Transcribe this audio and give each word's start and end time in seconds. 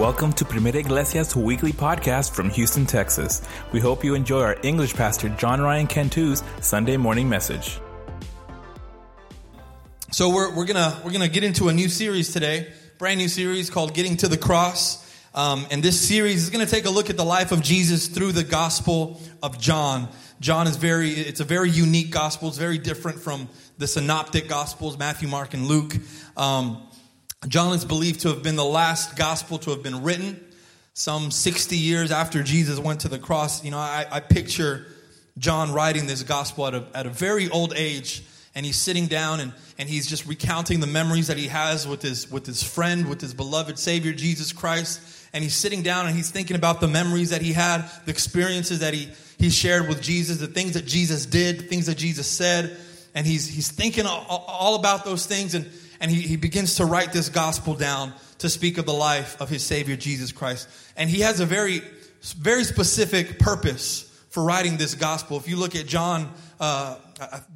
Welcome 0.00 0.32
to 0.32 0.46
Primera 0.46 0.76
Iglesia's 0.76 1.36
weekly 1.36 1.72
podcast 1.72 2.30
from 2.30 2.48
Houston, 2.48 2.86
Texas. 2.86 3.46
We 3.70 3.80
hope 3.80 4.02
you 4.02 4.14
enjoy 4.14 4.40
our 4.40 4.56
English 4.62 4.94
pastor 4.94 5.28
John 5.28 5.60
Ryan 5.60 5.86
Cantu's 5.86 6.42
Sunday 6.62 6.96
morning 6.96 7.28
message. 7.28 7.78
So 10.10 10.30
we're, 10.30 10.56
we're 10.56 10.64
gonna 10.64 10.98
we're 11.04 11.10
gonna 11.10 11.28
get 11.28 11.44
into 11.44 11.68
a 11.68 11.74
new 11.74 11.90
series 11.90 12.32
today, 12.32 12.72
brand 12.96 13.18
new 13.18 13.28
series 13.28 13.68
called 13.68 13.92
"Getting 13.92 14.16
to 14.16 14.28
the 14.28 14.38
Cross." 14.38 15.06
Um, 15.34 15.66
and 15.70 15.82
this 15.82 16.00
series 16.00 16.44
is 16.44 16.48
going 16.48 16.64
to 16.64 16.70
take 16.70 16.86
a 16.86 16.90
look 16.90 17.10
at 17.10 17.18
the 17.18 17.24
life 17.24 17.52
of 17.52 17.60
Jesus 17.60 18.06
through 18.06 18.32
the 18.32 18.42
Gospel 18.42 19.20
of 19.42 19.60
John. 19.60 20.08
John 20.40 20.66
is 20.66 20.76
very 20.76 21.10
it's 21.10 21.40
a 21.40 21.44
very 21.44 21.68
unique 21.68 22.10
gospel. 22.10 22.48
It's 22.48 22.56
very 22.56 22.78
different 22.78 23.20
from 23.20 23.50
the 23.76 23.86
synoptic 23.86 24.48
gospels, 24.48 24.96
Matthew, 24.96 25.28
Mark, 25.28 25.52
and 25.52 25.66
Luke. 25.66 25.94
Um, 26.38 26.86
John 27.48 27.72
is 27.72 27.86
believed 27.86 28.20
to 28.20 28.28
have 28.28 28.42
been 28.42 28.56
the 28.56 28.64
last 28.64 29.16
gospel 29.16 29.56
to 29.58 29.70
have 29.70 29.82
been 29.82 30.02
written. 30.02 30.38
Some 30.92 31.30
60 31.30 31.74
years 31.74 32.10
after 32.10 32.42
Jesus 32.42 32.78
went 32.78 33.00
to 33.00 33.08
the 33.08 33.18
cross, 33.18 33.64
you 33.64 33.70
know, 33.70 33.78
I, 33.78 34.06
I 34.10 34.20
picture 34.20 34.86
John 35.38 35.72
writing 35.72 36.06
this 36.06 36.22
gospel 36.22 36.66
at 36.66 36.74
a, 36.74 36.84
at 36.92 37.06
a 37.06 37.10
very 37.10 37.48
old 37.48 37.72
age, 37.74 38.22
and 38.54 38.66
he's 38.66 38.76
sitting 38.76 39.06
down 39.06 39.40
and, 39.40 39.54
and 39.78 39.88
he's 39.88 40.06
just 40.06 40.26
recounting 40.26 40.80
the 40.80 40.86
memories 40.86 41.28
that 41.28 41.38
he 41.38 41.46
has 41.46 41.88
with 41.88 42.02
his, 42.02 42.30
with 42.30 42.44
his 42.44 42.62
friend, 42.62 43.08
with 43.08 43.22
his 43.22 43.32
beloved 43.32 43.78
Savior, 43.78 44.12
Jesus 44.12 44.52
Christ. 44.52 45.00
And 45.32 45.42
he's 45.42 45.54
sitting 45.54 45.82
down 45.82 46.06
and 46.06 46.14
he's 46.14 46.30
thinking 46.30 46.56
about 46.56 46.80
the 46.80 46.88
memories 46.88 47.30
that 47.30 47.40
he 47.40 47.54
had, 47.54 47.88
the 48.04 48.10
experiences 48.10 48.80
that 48.80 48.92
he, 48.92 49.08
he 49.38 49.48
shared 49.48 49.88
with 49.88 50.02
Jesus, 50.02 50.38
the 50.38 50.46
things 50.46 50.74
that 50.74 50.84
Jesus 50.84 51.24
did, 51.24 51.60
the 51.60 51.64
things 51.64 51.86
that 51.86 51.96
Jesus 51.96 52.26
said. 52.26 52.76
And 53.14 53.26
he's, 53.26 53.46
he's 53.46 53.70
thinking 53.70 54.04
all, 54.04 54.44
all 54.46 54.74
about 54.74 55.06
those 55.06 55.24
things. 55.24 55.54
And, 55.54 55.70
and 56.00 56.10
he, 56.10 56.22
he 56.22 56.36
begins 56.36 56.76
to 56.76 56.84
write 56.84 57.12
this 57.12 57.28
gospel 57.28 57.74
down 57.74 58.14
to 58.38 58.48
speak 58.48 58.78
of 58.78 58.86
the 58.86 58.92
life 58.92 59.40
of 59.40 59.48
his 59.48 59.62
Savior, 59.62 59.96
Jesus 59.96 60.32
Christ. 60.32 60.68
And 60.96 61.10
he 61.10 61.20
has 61.20 61.40
a 61.40 61.46
very, 61.46 61.82
very 62.38 62.64
specific 62.64 63.38
purpose 63.38 64.06
for 64.30 64.42
writing 64.42 64.78
this 64.78 64.94
gospel. 64.94 65.36
If 65.36 65.46
you 65.46 65.56
look 65.56 65.76
at 65.76 65.86
John 65.86 66.32
uh, 66.58 66.96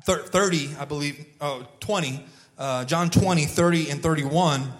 30, 0.05 0.77
I 0.78 0.84
believe, 0.84 1.25
uh, 1.41 1.62
20, 1.81 2.25
uh, 2.59 2.84
John 2.84 3.11
20, 3.11 3.47
30, 3.47 3.91
and 3.91 4.03
31, 4.03 4.73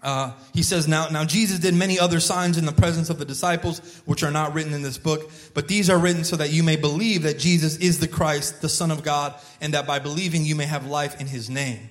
uh, 0.00 0.32
he 0.54 0.62
says, 0.62 0.86
now, 0.86 1.08
now 1.08 1.24
Jesus 1.24 1.58
did 1.58 1.74
many 1.74 1.98
other 1.98 2.20
signs 2.20 2.58
in 2.58 2.66
the 2.66 2.72
presence 2.72 3.10
of 3.10 3.18
the 3.18 3.24
disciples, 3.24 4.02
which 4.04 4.22
are 4.22 4.30
not 4.30 4.54
written 4.54 4.72
in 4.72 4.82
this 4.82 4.98
book, 4.98 5.30
but 5.54 5.66
these 5.66 5.90
are 5.90 5.98
written 5.98 6.24
so 6.24 6.36
that 6.36 6.50
you 6.50 6.62
may 6.62 6.76
believe 6.76 7.22
that 7.22 7.38
Jesus 7.38 7.76
is 7.78 7.98
the 7.98 8.06
Christ, 8.06 8.60
the 8.60 8.68
Son 8.68 8.90
of 8.90 9.02
God, 9.02 9.34
and 9.60 9.74
that 9.74 9.86
by 9.86 9.98
believing 9.98 10.44
you 10.44 10.54
may 10.54 10.66
have 10.66 10.86
life 10.86 11.20
in 11.20 11.26
his 11.26 11.48
name. 11.50 11.90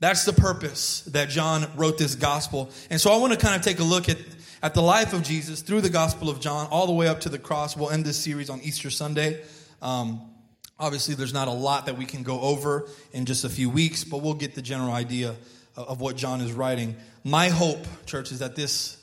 That's 0.00 0.24
the 0.24 0.32
purpose 0.32 1.02
that 1.08 1.28
John 1.28 1.70
wrote 1.76 1.98
this 1.98 2.14
gospel. 2.14 2.70
And 2.88 2.98
so 2.98 3.12
I 3.12 3.18
want 3.18 3.34
to 3.34 3.38
kind 3.38 3.54
of 3.54 3.62
take 3.62 3.80
a 3.80 3.84
look 3.84 4.08
at, 4.08 4.16
at 4.62 4.72
the 4.72 4.80
life 4.80 5.12
of 5.12 5.22
Jesus 5.22 5.60
through 5.60 5.82
the 5.82 5.90
gospel 5.90 6.30
of 6.30 6.40
John 6.40 6.66
all 6.70 6.86
the 6.86 6.92
way 6.92 7.06
up 7.06 7.20
to 7.20 7.28
the 7.28 7.38
cross. 7.38 7.76
We'll 7.76 7.90
end 7.90 8.06
this 8.06 8.16
series 8.16 8.48
on 8.48 8.60
Easter 8.62 8.88
Sunday. 8.88 9.42
Um, 9.82 10.22
obviously, 10.78 11.14
there's 11.14 11.34
not 11.34 11.48
a 11.48 11.52
lot 11.52 11.84
that 11.84 11.98
we 11.98 12.06
can 12.06 12.22
go 12.22 12.40
over 12.40 12.88
in 13.12 13.26
just 13.26 13.44
a 13.44 13.50
few 13.50 13.68
weeks, 13.68 14.02
but 14.02 14.22
we'll 14.22 14.34
get 14.34 14.54
the 14.54 14.62
general 14.62 14.92
idea 14.92 15.36
of, 15.76 15.88
of 15.88 16.00
what 16.00 16.16
John 16.16 16.40
is 16.40 16.52
writing. 16.52 16.96
My 17.22 17.50
hope, 17.50 17.86
church, 18.06 18.32
is 18.32 18.38
that 18.38 18.56
this, 18.56 18.96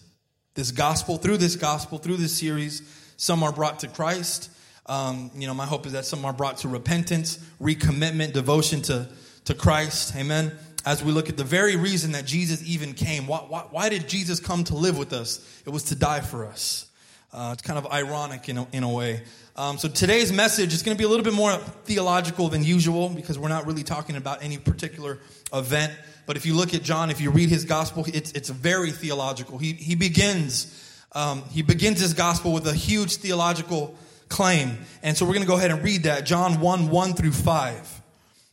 this 0.55 0.71
gospel, 0.71 1.17
through 1.17 1.37
this 1.37 1.55
gospel, 1.55 1.99
through 1.99 2.17
this 2.17 2.35
series, 2.35 2.81
some 3.17 3.43
are 3.43 3.51
brought 3.51 3.79
to 3.81 3.87
Christ. 3.87 4.49
Um, 4.87 5.29
you 5.35 5.45
know, 5.45 5.53
my 5.53 5.65
hope 5.67 5.85
is 5.85 5.91
that 5.91 6.05
some 6.05 6.25
are 6.25 6.33
brought 6.33 6.57
to 6.57 6.69
repentance, 6.69 7.37
recommitment, 7.61 8.33
devotion 8.33 8.81
to, 8.83 9.07
to 9.45 9.53
Christ. 9.53 10.15
Amen 10.15 10.57
as 10.87 11.03
we 11.03 11.11
look 11.11 11.27
at 11.27 11.35
the 11.35 11.43
very 11.43 11.75
reason 11.75 12.13
that 12.13 12.25
Jesus 12.25 12.63
even 12.65 12.93
came. 12.93 13.27
Why, 13.27 13.39
why, 13.39 13.65
why 13.71 13.89
did 13.89 14.07
Jesus 14.07 14.39
come 14.39 14.63
to 14.63 14.75
live 14.75 14.97
with 14.97 15.11
us? 15.11 15.61
It 15.65 15.69
was 15.69 15.83
to 15.83 15.95
die 15.95 16.21
for 16.21 16.45
us. 16.45 16.89
Uh, 17.33 17.49
it's 17.51 17.61
kind 17.61 17.77
of 17.77 17.91
ironic 17.91 18.47
in 18.47 18.57
a, 18.57 18.67
in 18.71 18.83
a 18.83 18.89
way. 18.89 19.21
Um, 19.57 19.77
so 19.77 19.89
today's 19.89 20.31
message 20.31 20.73
is 20.73 20.83
going 20.83 20.95
to 20.95 20.97
be 20.97 21.03
a 21.03 21.09
little 21.09 21.25
bit 21.25 21.33
more 21.33 21.57
theological 21.83 22.47
than 22.47 22.63
usual 22.63 23.09
because 23.09 23.37
we're 23.37 23.49
not 23.49 23.67
really 23.67 23.83
talking 23.83 24.15
about 24.15 24.41
any 24.41 24.57
particular 24.57 25.19
event. 25.53 25.91
But 26.25 26.37
if 26.37 26.45
you 26.45 26.55
look 26.55 26.73
at 26.73 26.83
John, 26.83 27.11
if 27.11 27.19
you 27.19 27.31
read 27.31 27.49
his 27.49 27.65
gospel, 27.65 28.05
it's, 28.07 28.31
it's 28.31 28.47
very 28.47 28.91
theological. 28.91 29.57
He, 29.57 29.73
he 29.73 29.95
begins 29.95 30.85
um, 31.11 31.43
he 31.51 31.63
begins 31.63 31.99
his 31.99 32.13
gospel 32.13 32.53
with 32.53 32.65
a 32.67 32.73
huge 32.73 33.17
theological 33.17 33.95
claim. 34.29 34.77
And 35.03 35.17
so 35.17 35.25
we're 35.25 35.33
going 35.33 35.45
to 35.45 35.47
go 35.47 35.57
ahead 35.57 35.71
and 35.71 35.83
read 35.83 36.03
that. 36.03 36.25
John 36.25 36.61
1 36.61 36.89
1 36.89 37.13
through 37.13 37.31
5. 37.31 37.96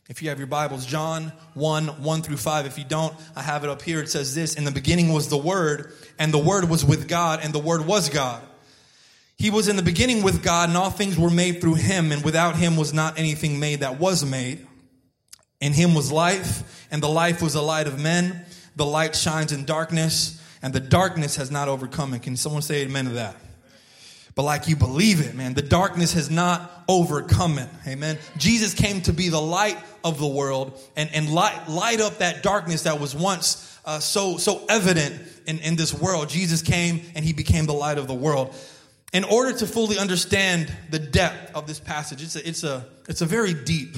If 0.07 0.21
you 0.21 0.29
have 0.29 0.37
your 0.37 0.45
Bibles, 0.45 0.85
John 0.85 1.33
1, 1.55 2.03
1 2.03 2.21
through 2.21 2.37
5. 2.37 2.67
If 2.67 2.77
you 2.77 2.83
don't, 2.83 3.15
I 3.35 3.41
have 3.41 3.63
it 3.63 3.71
up 3.71 3.81
here. 3.81 4.01
It 4.01 4.09
says 4.09 4.35
this 4.35 4.53
In 4.53 4.63
the 4.63 4.71
beginning 4.71 5.11
was 5.11 5.29
the 5.29 5.37
Word, 5.37 5.93
and 6.19 6.31
the 6.31 6.37
Word 6.37 6.69
was 6.69 6.85
with 6.85 7.07
God, 7.07 7.39
and 7.41 7.51
the 7.51 7.59
Word 7.59 7.87
was 7.87 8.09
God. 8.09 8.43
He 9.35 9.49
was 9.49 9.67
in 9.67 9.77
the 9.77 9.81
beginning 9.83 10.21
with 10.21 10.43
God, 10.43 10.69
and 10.69 10.77
all 10.77 10.91
things 10.91 11.17
were 11.17 11.31
made 11.31 11.59
through 11.59 11.75
him, 11.75 12.11
and 12.11 12.23
without 12.23 12.55
him 12.55 12.77
was 12.77 12.93
not 12.93 13.17
anything 13.17 13.59
made 13.59 13.79
that 13.79 13.99
was 13.99 14.23
made. 14.23 14.67
In 15.59 15.73
him 15.73 15.95
was 15.95 16.11
life, 16.11 16.87
and 16.91 17.01
the 17.01 17.09
life 17.09 17.41
was 17.41 17.53
the 17.53 17.63
light 17.63 17.87
of 17.87 17.99
men. 17.99 18.45
The 18.75 18.85
light 18.85 19.15
shines 19.15 19.51
in 19.51 19.65
darkness, 19.65 20.39
and 20.61 20.71
the 20.71 20.79
darkness 20.79 21.37
has 21.37 21.49
not 21.49 21.67
overcome 21.67 22.13
it. 22.13 22.21
Can 22.21 22.37
someone 22.37 22.61
say 22.61 22.83
amen 22.83 23.05
to 23.05 23.11
that? 23.11 23.35
But 24.35 24.43
like 24.43 24.67
you 24.67 24.75
believe 24.75 25.21
it, 25.21 25.33
man. 25.33 25.53
The 25.53 25.61
darkness 25.61 26.13
has 26.13 26.29
not 26.29 26.83
overcome 26.89 27.57
it. 27.57 27.69
Amen. 27.87 28.17
Jesus 28.37 28.73
came 28.73 29.01
to 29.03 29.13
be 29.13 29.29
the 29.29 29.41
light 29.41 29.77
of 30.03 30.19
the 30.19 30.27
world 30.27 30.79
and, 30.97 31.09
and 31.13 31.29
light, 31.29 31.69
light 31.69 32.01
up 32.01 32.17
that 32.17 32.43
darkness 32.43 32.83
that 32.83 32.99
was 32.99 33.15
once 33.15 33.79
uh, 33.85 33.99
so, 33.99 34.37
so 34.37 34.65
evident 34.67 35.21
in, 35.47 35.59
in 35.59 35.77
this 35.77 35.93
world. 35.93 36.27
Jesus 36.27 36.61
came 36.61 37.01
and 37.15 37.23
he 37.23 37.31
became 37.31 37.65
the 37.65 37.73
light 37.73 37.97
of 37.97 38.07
the 38.07 38.13
world. 38.13 38.53
In 39.13 39.23
order 39.23 39.57
to 39.57 39.65
fully 39.65 39.97
understand 39.97 40.71
the 40.89 40.99
depth 40.99 41.55
of 41.55 41.65
this 41.65 41.79
passage, 41.79 42.21
it's 42.21 42.35
a, 42.35 42.47
it's 42.47 42.63
a, 42.65 42.85
it's 43.07 43.21
a 43.21 43.25
very 43.25 43.53
deep 43.53 43.95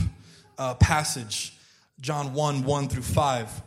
uh, 0.59 0.75
passage, 0.75 1.57
John 1.99 2.33
1 2.33 2.63
1 2.63 2.89
through 2.89 3.01
5. 3.01 3.61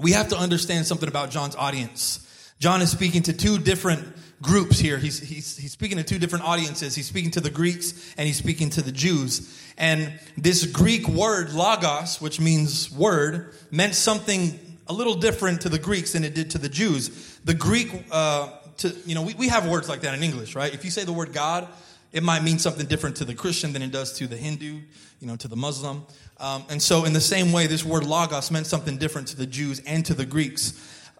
We 0.00 0.12
have 0.12 0.28
to 0.30 0.36
understand 0.36 0.86
something 0.86 1.08
about 1.08 1.30
John's 1.30 1.54
audience. 1.54 2.26
John 2.58 2.82
is 2.82 2.90
speaking 2.90 3.22
to 3.24 3.32
two 3.32 3.58
different 3.58 4.04
groups 4.42 4.78
here. 4.78 4.98
He's, 4.98 5.20
he's, 5.20 5.56
he's 5.56 5.72
speaking 5.72 5.96
to 5.98 6.04
two 6.04 6.18
different 6.18 6.44
audiences. 6.44 6.94
He's 6.94 7.06
speaking 7.06 7.30
to 7.32 7.40
the 7.40 7.50
Greeks 7.50 8.14
and 8.18 8.26
he's 8.26 8.36
speaking 8.36 8.70
to 8.70 8.82
the 8.82 8.92
Jews. 8.92 9.58
And 9.78 10.12
this 10.36 10.66
Greek 10.66 11.08
word, 11.08 11.52
logos, 11.52 12.20
which 12.20 12.40
means 12.40 12.90
word, 12.90 13.54
meant 13.70 13.94
something 13.94 14.58
a 14.88 14.92
little 14.92 15.14
different 15.14 15.62
to 15.62 15.68
the 15.68 15.78
Greeks 15.78 16.12
than 16.12 16.24
it 16.24 16.34
did 16.34 16.50
to 16.50 16.58
the 16.58 16.68
Jews. 16.68 17.38
The 17.44 17.54
Greek, 17.54 18.04
uh, 18.10 18.50
to, 18.78 18.94
you 19.06 19.14
know, 19.14 19.22
we, 19.22 19.34
we 19.34 19.48
have 19.48 19.68
words 19.68 19.88
like 19.88 20.00
that 20.02 20.14
in 20.14 20.22
English, 20.22 20.54
right? 20.54 20.74
If 20.74 20.84
you 20.84 20.90
say 20.90 21.04
the 21.04 21.12
word 21.12 21.32
God, 21.32 21.68
it 22.12 22.22
might 22.22 22.42
mean 22.42 22.58
something 22.58 22.86
different 22.86 23.16
to 23.16 23.24
the 23.24 23.34
Christian 23.34 23.72
than 23.72 23.80
it 23.80 23.90
does 23.90 24.12
to 24.18 24.26
the 24.26 24.36
Hindu, 24.36 24.80
you 25.20 25.26
know, 25.26 25.36
to 25.36 25.48
the 25.48 25.56
Muslim. 25.56 26.04
Um, 26.38 26.64
and 26.68 26.82
so, 26.82 27.04
in 27.04 27.12
the 27.12 27.20
same 27.20 27.52
way, 27.52 27.66
this 27.66 27.84
word 27.84 28.04
logos 28.04 28.50
meant 28.50 28.66
something 28.66 28.98
different 28.98 29.28
to 29.28 29.36
the 29.36 29.46
Jews 29.46 29.80
and 29.86 30.04
to 30.06 30.14
the 30.14 30.26
Greeks. 30.26 30.74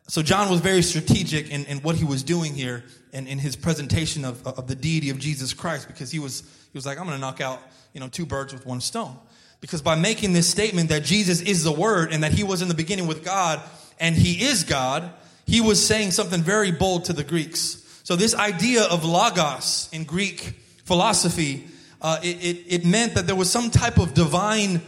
So 0.09 0.23
John 0.23 0.51
was 0.51 0.61
very 0.61 0.83
strategic 0.83 1.51
in, 1.51 1.65
in 1.67 1.79
what 1.79 1.97
he 1.97 2.05
was 2.05 2.23
doing 2.23 2.55
here 2.55 2.85
and 3.13 3.29
in, 3.29 3.39
his 3.39 3.57
presentation 3.57 4.25
of, 4.25 4.47
of 4.47 4.67
the 4.67 4.75
deity 4.75 5.11
of 5.11 5.19
Jesus 5.19 5.55
Christ 5.55 5.87
because 5.87 6.11
he 6.11 6.19
was, 6.19 6.41
he 6.41 6.77
was 6.77 6.85
like, 6.85 6.99
I'm 6.99 7.07
going 7.07 7.17
to 7.17 7.21
knock 7.21 7.41
out, 7.41 7.61
you 7.93 8.01
know, 8.01 8.09
two 8.09 8.27
birds 8.27 8.53
with 8.53 8.67
one 8.67 8.81
stone. 8.81 9.17
Because 9.61 9.81
by 9.81 9.95
making 9.95 10.33
this 10.33 10.49
statement 10.49 10.89
that 10.89 11.05
Jesus 11.05 11.41
is 11.41 11.63
the 11.63 11.73
Word 11.73 12.13
and 12.13 12.25
that 12.25 12.33
he 12.33 12.43
was 12.43 12.63
in 12.63 12.69
the 12.69 12.75
beginning 12.75 13.07
with 13.07 13.25
God 13.25 13.63
and 14.01 14.17
he 14.17 14.45
is 14.45 14.65
God, 14.65 15.13
he 15.47 15.61
was 15.61 15.85
saying 15.85 16.11
something 16.11 16.43
very 16.43 16.73
bold 16.73 17.05
to 17.07 17.13
the 17.13 17.25
Greeks. 17.25 17.79
So 18.03 18.17
this 18.17 18.35
idea 18.35 18.83
of 18.85 19.05
logos 19.05 19.89
in 19.93 20.05
Greek 20.05 20.55
philosophy, 20.85 21.69
uh, 22.01 22.19
it, 22.23 22.37
it, 22.45 22.65
it 22.67 22.85
meant 22.85 23.15
that 23.15 23.27
there 23.27 23.37
was 23.37 23.51
some 23.51 23.71
type 23.71 23.99
of 23.99 24.15
divine 24.15 24.83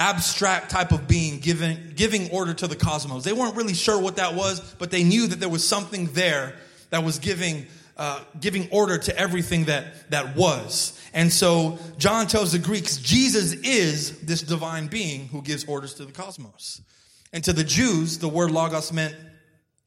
abstract 0.00 0.70
type 0.70 0.92
of 0.92 1.06
being 1.06 1.38
giving, 1.38 1.92
giving 1.94 2.30
order 2.30 2.52
to 2.54 2.66
the 2.66 2.76
cosmos. 2.76 3.24
They 3.24 3.32
weren't 3.32 3.56
really 3.56 3.74
sure 3.74 4.00
what 4.00 4.16
that 4.16 4.34
was, 4.34 4.60
but 4.78 4.90
they 4.90 5.04
knew 5.04 5.26
that 5.26 5.40
there 5.40 5.48
was 5.48 5.66
something 5.66 6.06
there 6.12 6.56
that 6.90 7.04
was 7.04 7.18
giving, 7.18 7.66
uh, 7.96 8.20
giving 8.40 8.68
order 8.70 8.98
to 8.98 9.16
everything 9.16 9.66
that, 9.66 10.10
that 10.10 10.36
was. 10.36 11.00
And 11.12 11.32
so 11.32 11.78
John 11.96 12.26
tells 12.26 12.52
the 12.52 12.58
Greeks, 12.58 12.96
Jesus 12.96 13.52
is 13.52 14.20
this 14.20 14.42
divine 14.42 14.88
being 14.88 15.28
who 15.28 15.42
gives 15.42 15.64
orders 15.64 15.94
to 15.94 16.04
the 16.04 16.12
cosmos. 16.12 16.82
And 17.32 17.42
to 17.44 17.52
the 17.52 17.64
Jews, 17.64 18.18
the 18.18 18.28
word 18.28 18.50
logos 18.50 18.92
meant 18.92 19.14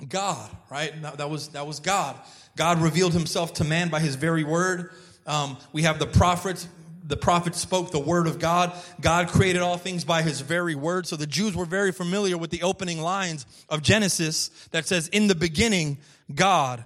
God, 0.08 0.50
right? 0.70 0.94
That 1.18 1.30
was, 1.30 1.50
that 1.50 1.66
was 1.66 1.80
God. 1.80 2.16
God 2.56 2.80
revealed 2.80 3.14
himself 3.14 3.54
to 3.56 3.64
man 3.64 3.90
by 3.90 4.00
his 4.00 4.16
very 4.16 4.44
word. 4.44 4.92
Um, 5.26 5.58
we 5.74 5.84
have 5.84 6.00
the 6.00 6.08
prophets 6.08 6.68
the 7.08 7.18
prophet 7.18 7.56
spoke 7.56 7.92
the 7.92 8.00
word 8.00 8.28
of 8.28 8.40
God. 8.40 8.74
God 9.00 9.30
created 9.30 9.62
all 9.62 9.78
things 9.78 10.04
by 10.04 10.22
his 10.22 10.42
very 10.42 10.76
word. 10.76 11.08
So 11.08 11.16
the 11.16 11.28
Jews 11.28 11.56
were 11.56 11.66
very 11.66 11.92
familiar 11.92 12.38
with 12.38 12.50
the 12.50 12.64
opening 12.64 13.02
lines 13.02 13.46
of 13.70 13.82
Genesis 13.82 14.50
that 14.72 14.88
says, 14.88 15.08
In 15.10 15.28
the 15.28 15.36
beginning, 15.36 16.00
God. 16.34 16.84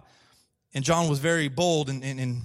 And 0.74 0.86
John 0.86 1.10
was 1.10 1.20
very 1.20 1.50
bold 1.50 1.90
in, 1.90 2.02
in, 2.04 2.20
in 2.20 2.42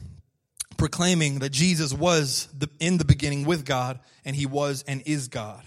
proclaiming 0.76 1.38
that 1.40 1.50
Jesus 1.50 1.92
was 1.92 2.48
the, 2.56 2.68
in 2.80 2.98
the 2.98 3.04
beginning 3.04 3.44
with 3.44 3.64
God, 3.64 4.00
and 4.24 4.34
he 4.34 4.46
was 4.46 4.84
and 4.88 5.02
is 5.06 5.28
God. 5.28 5.62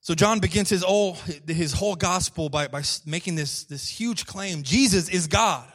So 0.00 0.14
John 0.14 0.40
begins 0.40 0.68
his 0.68 0.82
whole, 0.82 1.16
his 1.46 1.72
whole 1.72 1.94
gospel 1.94 2.48
by, 2.48 2.66
by 2.66 2.82
making 3.06 3.36
this, 3.36 3.64
this 3.64 3.88
huge 3.88 4.26
claim 4.26 4.64
Jesus 4.64 5.08
is 5.08 5.28
God. 5.28 5.71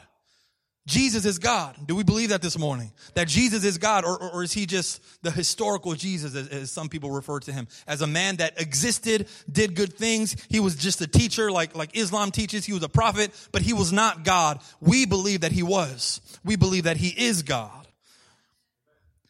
Jesus 0.88 1.26
is 1.26 1.38
God. 1.38 1.76
Do 1.86 1.94
we 1.94 2.02
believe 2.02 2.30
that 2.30 2.40
this 2.40 2.58
morning? 2.58 2.90
That 3.12 3.28
Jesus 3.28 3.62
is 3.62 3.76
God, 3.76 4.06
or, 4.06 4.20
or, 4.20 4.42
is 4.42 4.52
he 4.52 4.64
just 4.64 5.02
the 5.22 5.30
historical 5.30 5.94
Jesus, 5.94 6.34
as, 6.34 6.48
as, 6.48 6.70
some 6.70 6.88
people 6.88 7.10
refer 7.10 7.38
to 7.40 7.52
him? 7.52 7.68
As 7.86 8.00
a 8.00 8.06
man 8.06 8.36
that 8.36 8.60
existed, 8.60 9.28
did 9.52 9.74
good 9.74 9.92
things. 9.92 10.34
He 10.48 10.60
was 10.60 10.76
just 10.76 11.02
a 11.02 11.06
teacher, 11.06 11.52
like, 11.52 11.76
like 11.76 11.94
Islam 11.94 12.30
teaches. 12.30 12.64
He 12.64 12.72
was 12.72 12.82
a 12.82 12.88
prophet, 12.88 13.32
but 13.52 13.60
he 13.60 13.74
was 13.74 13.92
not 13.92 14.24
God. 14.24 14.60
We 14.80 15.04
believe 15.04 15.42
that 15.42 15.52
he 15.52 15.62
was. 15.62 16.22
We 16.42 16.56
believe 16.56 16.84
that 16.84 16.96
he 16.96 17.08
is 17.08 17.42
God. 17.42 17.86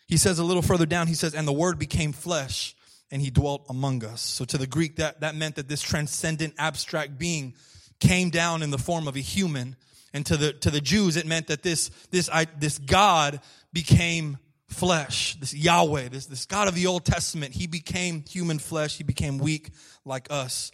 He 0.07 0.17
says 0.17 0.39
a 0.39 0.45
little 0.45 0.63
further 0.63 0.87
down, 0.87 1.09
he 1.09 1.15
says, 1.15 1.35
and 1.35 1.47
the 1.47 1.53
word 1.53 1.79
became 1.79 2.13
flesh 2.13 2.77
and 3.11 3.21
he 3.21 3.31
dwelt 3.31 3.65
among 3.69 4.05
us. 4.05 4.21
So 4.21 4.45
to 4.45 4.59
the 4.59 4.67
Greek, 4.67 4.97
that, 4.97 5.21
that 5.21 5.35
meant 5.35 5.57
that 5.57 5.69
this 5.69 5.83
transcendent, 5.83 6.55
abstract 6.57 7.19
being 7.19 7.55
came 8.01 8.31
down 8.31 8.63
in 8.63 8.71
the 8.71 8.79
form 8.79 9.09
of 9.09 9.17
a 9.17 9.21
human 9.21 9.77
and 10.13 10.25
to 10.27 10.37
the, 10.37 10.53
to 10.55 10.71
the 10.71 10.81
Jews, 10.81 11.17
it 11.17 11.27
meant 11.27 11.49
that 11.49 11.63
this, 11.63 11.91
this, 12.11 12.31
I, 12.33 12.47
this 12.59 12.79
God 12.79 13.41
became 13.73 14.39
flesh. 14.69 15.37
This 15.41 15.55
Yahweh, 15.55 16.09
this, 16.09 16.27
this 16.27 16.47
God 16.47 16.69
of 16.69 16.75
the 16.75 16.87
Old 16.87 17.05
Testament, 17.05 17.55
he 17.55 17.67
became 17.67 18.25
human 18.29 18.59
flesh. 18.59 18.97
He 18.97 19.05
became 19.05 19.39
weak 19.39 19.71
like 20.05 20.29
us. 20.31 20.71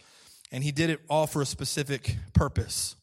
And 0.51 0.63
he 0.63 0.71
did 0.71 0.89
it 0.89 1.01
all 1.09 1.27
for 1.27 1.41
a 1.41 1.45
specific 1.45 2.15
purpose. 2.33 2.95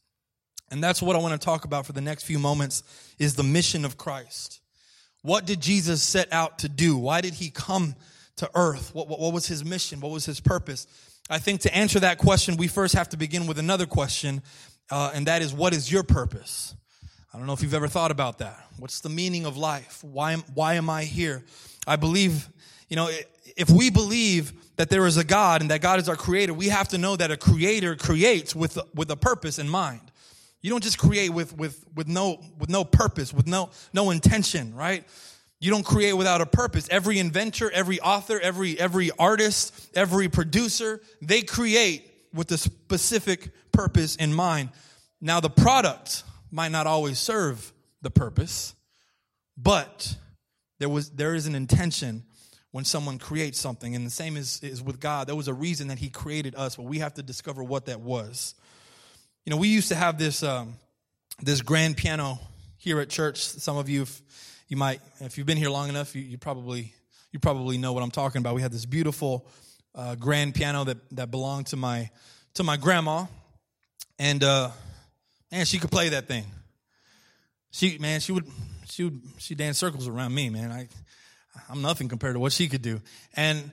And 0.71 0.83
that's 0.83 1.03
what 1.03 1.17
I 1.17 1.19
want 1.19 1.39
to 1.39 1.45
talk 1.45 1.65
about 1.65 1.85
for 1.85 1.93
the 1.93 2.01
next 2.01 2.25
few 2.25 2.39
moments 2.39 2.83
is 3.19 3.35
the 3.35 3.43
mission 3.43 3.85
of 3.85 3.99
Christ. 3.99 4.61
What 5.21 5.45
did 5.45 5.61
Jesus 5.61 6.03
set 6.03 6.33
out 6.33 6.61
to 6.61 6.69
do? 6.69 6.97
Why 6.97 7.21
did 7.21 7.35
he 7.35 7.51
come 7.51 7.95
to 8.37 8.51
earth? 8.55 8.95
What, 8.95 9.09
what, 9.09 9.21
what 9.21 9.35
was 9.35 9.47
his 9.47 9.65
mission? 9.65 10.01
What 10.01 10.11
was 10.11 10.25
his 10.25 10.41
purpose? 10.41 10.87
I 11.31 11.39
think 11.39 11.61
to 11.63 11.75
answer 11.75 12.01
that 12.01 12.19
question, 12.19 12.57
we 12.57 12.69
first 12.69 12.95
have 12.95 13.09
to 13.11 13.17
begin 13.17 13.47
with 13.47 13.59
another 13.59 13.87
question, 13.87 14.43
uh, 14.91 15.13
and 15.15 15.27
that 15.27 15.43
is, 15.43 15.53
what 15.53 15.75
is 15.75 15.91
your 15.91 16.03
purpose? 16.03 16.75
I 17.33 17.39
don't 17.39 17.47
know 17.47 17.55
if 17.55 17.63
you've 17.63 17.75
ever 17.75 17.89
thought 17.89 18.11
about 18.11 18.39
that. 18.39 18.67
What's 18.79 19.01
the 19.01 19.09
meaning 19.09 19.47
of 19.47 19.57
life? 19.57 20.05
Why 20.05 20.33
am, 20.33 20.45
why 20.55 20.75
am 20.75 20.91
I 20.91 21.05
here? 21.05 21.45
I 21.87 21.97
believe, 21.97 22.49
you 22.89 22.97
know, 22.97 23.09
if 23.57 23.71
we 23.71 23.91
believe 23.91 24.53
that 24.77 24.91
there 24.91 25.07
is 25.07 25.17
a 25.17 25.25
God 25.25 25.63
and 25.63 25.71
that 25.71 25.81
God 25.81 25.99
is 25.99 26.09
our 26.09 26.17
creator, 26.17 26.53
we 26.53 26.69
have 26.69 26.89
to 26.89 26.99
know 26.99 27.17
that 27.17 27.31
a 27.31 27.37
creator 27.37 27.97
creates 27.97 28.55
with, 28.55 28.79
with 28.95 29.11
a 29.11 29.17
purpose 29.17 29.59
in 29.59 29.69
mind. 29.69 30.01
You 30.61 30.71
don't 30.71 30.83
just 30.83 30.99
create 30.99 31.31
with, 31.31 31.57
with, 31.57 31.85
with 31.95 32.07
no, 32.07 32.39
with 32.59 32.69
no 32.69 32.85
purpose, 32.85 33.33
with 33.33 33.47
no, 33.47 33.71
no 33.93 34.11
intention, 34.11 34.75
right? 34.75 35.05
You 35.59 35.71
don't 35.71 35.85
create 35.85 36.13
without 36.13 36.41
a 36.41 36.47
purpose. 36.47 36.87
Every 36.91 37.19
inventor, 37.19 37.71
every 37.71 38.01
author, 38.01 38.39
every, 38.39 38.79
every 38.79 39.11
artist, 39.19 39.91
every 39.95 40.29
producer, 40.29 41.01
they 41.21 41.43
create 41.43 42.12
with 42.35 42.51
a 42.53 42.59
specific 42.59 43.51
purpose 43.73 44.17
in 44.17 44.33
mind. 44.33 44.71
Now, 45.21 45.41
the 45.41 45.51
product 45.51 46.25
might 46.51 46.73
not 46.73 46.87
always 46.87 47.19
serve 47.19 47.73
the 48.03 48.11
purpose, 48.11 48.75
but 49.57 50.17
there 50.79 50.89
was 50.89 51.11
there 51.11 51.35
is 51.35 51.47
an 51.47 51.55
intention 51.55 52.25
when 52.73 52.85
someone 52.85 53.19
creates 53.19 53.61
something, 53.61 53.95
and 53.95 54.07
the 54.07 54.11
same 54.11 54.37
is, 54.37 54.61
is 54.63 54.83
with 54.83 54.99
God. 54.99 55.29
There 55.29 55.37
was 55.37 55.47
a 55.47 55.55
reason 55.55 55.89
that 55.89 55.99
He 55.99 56.09
created 56.09 56.55
us, 56.57 56.77
but 56.77 56.85
we 56.85 56.99
have 56.99 57.15
to 57.15 57.23
discover 57.23 57.63
what 57.63 57.87
that 57.87 58.01
was. 58.01 58.55
You 59.45 59.51
know, 59.51 59.59
we 59.59 59.69
used 59.69 59.89
to 59.89 59.95
have 59.95 60.19
this 60.19 60.43
um, 60.43 60.75
this 61.41 61.61
grand 61.61 61.97
piano 61.97 62.39
here 62.77 63.01
at 63.01 63.11
church. 63.11 63.39
Some 63.39 63.77
of 63.77 63.89
you, 63.89 64.07
you 64.69 64.77
might, 64.77 65.01
if 65.21 65.39
you've 65.39 65.47
been 65.47 65.59
here 65.59 65.71
long 65.71 65.89
enough, 65.89 66.17
you, 66.17 66.23
you 66.23 66.39
probably 66.39 66.95
you 67.31 67.39
probably 67.39 67.79
know 67.79 67.93
what 67.93 68.03
I'm 68.03 68.11
talking 68.11 68.41
about. 68.41 68.55
We 68.55 68.63
had 68.63 68.73
this 68.73 68.87
beautiful 68.87 69.47
uh, 69.95 70.15
grand 70.15 70.55
piano 70.55 70.85
that 70.85 70.99
that 71.13 71.31
belonged 71.31 71.67
to 71.69 71.77
my 71.77 72.11
to 72.55 72.63
my 72.63 72.77
grandma, 72.77 73.27
and 74.19 74.43
uh, 74.43 74.71
man, 75.51 75.65
she 75.65 75.79
could 75.79 75.91
play 75.91 76.11
that 76.11 76.27
thing. 76.27 76.45
She 77.71 77.99
man, 77.99 78.21
she 78.21 78.33
would 78.33 78.47
she 78.87 79.05
would 79.05 79.21
she 79.39 79.55
dance 79.55 79.79
circles 79.79 80.09
around 80.09 80.35
me, 80.35 80.51
man. 80.51 80.71
I 80.71 80.89
I'm 81.69 81.83
nothing 81.83 82.09
compared 82.09 82.35
to 82.35 82.41
what 82.41 82.53
she 82.53 82.69
could 82.69 82.83
do, 82.83 83.01
and 83.35 83.71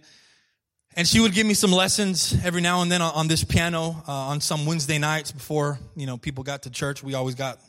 and 0.96 1.08
she 1.08 1.20
would 1.20 1.34
give 1.34 1.46
me 1.46 1.54
some 1.54 1.72
lessons 1.72 2.36
every 2.44 2.62
now 2.62 2.82
and 2.82 2.92
then 2.92 3.02
on, 3.02 3.14
on 3.14 3.28
this 3.28 3.44
piano 3.44 4.04
uh, 4.08 4.12
on 4.12 4.42
some 4.42 4.66
Wednesday 4.66 4.98
nights 4.98 5.32
before 5.32 5.80
you 5.96 6.06
know 6.06 6.18
people 6.18 6.44
got 6.44 6.64
to 6.64 6.70
church. 6.70 7.04
We 7.04 7.14
always 7.14 7.36
got 7.36 7.60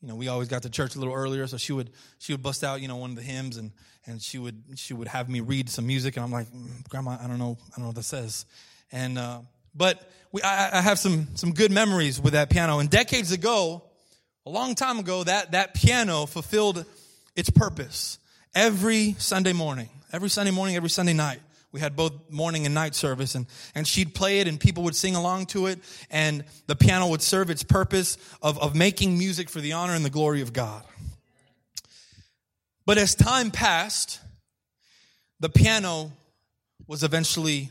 you 0.00 0.08
know 0.08 0.14
we 0.14 0.28
always 0.28 0.48
got 0.48 0.62
to 0.62 0.70
church 0.70 0.96
a 0.96 0.98
little 0.98 1.14
earlier, 1.14 1.46
so 1.46 1.56
she 1.56 1.72
would 1.72 1.90
she 2.18 2.32
would 2.32 2.42
bust 2.42 2.64
out 2.64 2.80
you 2.80 2.88
know 2.88 2.96
one 2.96 3.10
of 3.10 3.16
the 3.16 3.22
hymns 3.22 3.56
and 3.56 3.72
and 4.06 4.20
she 4.20 4.38
would 4.38 4.62
she 4.76 4.94
would 4.94 5.08
have 5.08 5.28
me 5.28 5.40
read 5.40 5.68
some 5.68 5.86
music, 5.86 6.16
and 6.16 6.24
I'm 6.24 6.32
like, 6.32 6.48
mm, 6.48 6.88
Grandma, 6.88 7.18
I 7.22 7.26
don't 7.26 7.38
know 7.38 7.58
I 7.60 7.76
don't 7.76 7.80
know 7.80 7.86
what 7.88 7.96
that 7.96 8.04
says, 8.04 8.46
and 8.92 9.18
uh, 9.18 9.40
but 9.74 10.10
we, 10.32 10.42
I, 10.42 10.78
I 10.78 10.80
have 10.80 10.98
some, 10.98 11.28
some 11.34 11.52
good 11.52 11.70
memories 11.70 12.20
with 12.20 12.34
that 12.34 12.50
piano. 12.50 12.78
And 12.78 12.88
decades 12.88 13.32
ago, 13.32 13.82
a 14.46 14.50
long 14.50 14.74
time 14.74 14.98
ago, 14.98 15.24
that, 15.24 15.52
that 15.52 15.74
piano 15.74 16.26
fulfilled 16.26 16.84
its 17.36 17.50
purpose. 17.50 18.18
Every 18.54 19.14
Sunday 19.18 19.52
morning, 19.52 19.88
every 20.12 20.30
Sunday 20.30 20.50
morning, 20.50 20.76
every 20.76 20.90
Sunday 20.90 21.12
night, 21.12 21.40
we 21.72 21.80
had 21.80 21.94
both 21.94 22.12
morning 22.30 22.66
and 22.66 22.74
night 22.74 22.94
service 22.94 23.34
and, 23.34 23.46
and 23.74 23.86
she'd 23.86 24.14
play 24.14 24.40
it 24.40 24.48
and 24.48 24.58
people 24.58 24.82
would 24.84 24.96
sing 24.96 25.14
along 25.14 25.46
to 25.46 25.66
it 25.66 25.78
and 26.10 26.44
the 26.66 26.74
piano 26.74 27.08
would 27.08 27.22
serve 27.22 27.48
its 27.48 27.62
purpose 27.62 28.18
of, 28.42 28.58
of 28.58 28.74
making 28.74 29.16
music 29.16 29.48
for 29.48 29.60
the 29.60 29.72
honor 29.72 29.94
and 29.94 30.04
the 30.04 30.10
glory 30.10 30.40
of 30.40 30.52
God. 30.52 30.84
But 32.86 32.98
as 32.98 33.14
time 33.14 33.50
passed, 33.50 34.20
the 35.38 35.48
piano 35.48 36.12
was 36.88 37.04
eventually 37.04 37.70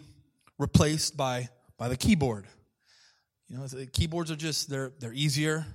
replaced 0.57 1.17
by 1.17 1.49
by 1.77 1.89
the 1.89 1.97
keyboard. 1.97 2.45
You 3.47 3.57
know, 3.57 3.67
the 3.67 3.85
keyboards 3.85 4.31
are 4.31 4.35
just 4.35 4.69
they're 4.69 4.91
they're 4.99 5.13
easier, 5.13 5.65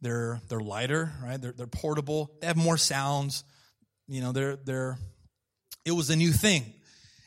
they're 0.00 0.40
they're 0.48 0.60
lighter, 0.60 1.12
right? 1.24 1.40
They're 1.40 1.52
they're 1.52 1.66
portable. 1.66 2.30
They 2.40 2.46
have 2.46 2.56
more 2.56 2.76
sounds. 2.76 3.42
You 4.06 4.20
know, 4.20 4.32
they're 4.32 4.56
they're 4.56 4.98
it 5.84 5.92
was 5.92 6.10
a 6.10 6.16
new 6.16 6.30
thing. 6.30 6.72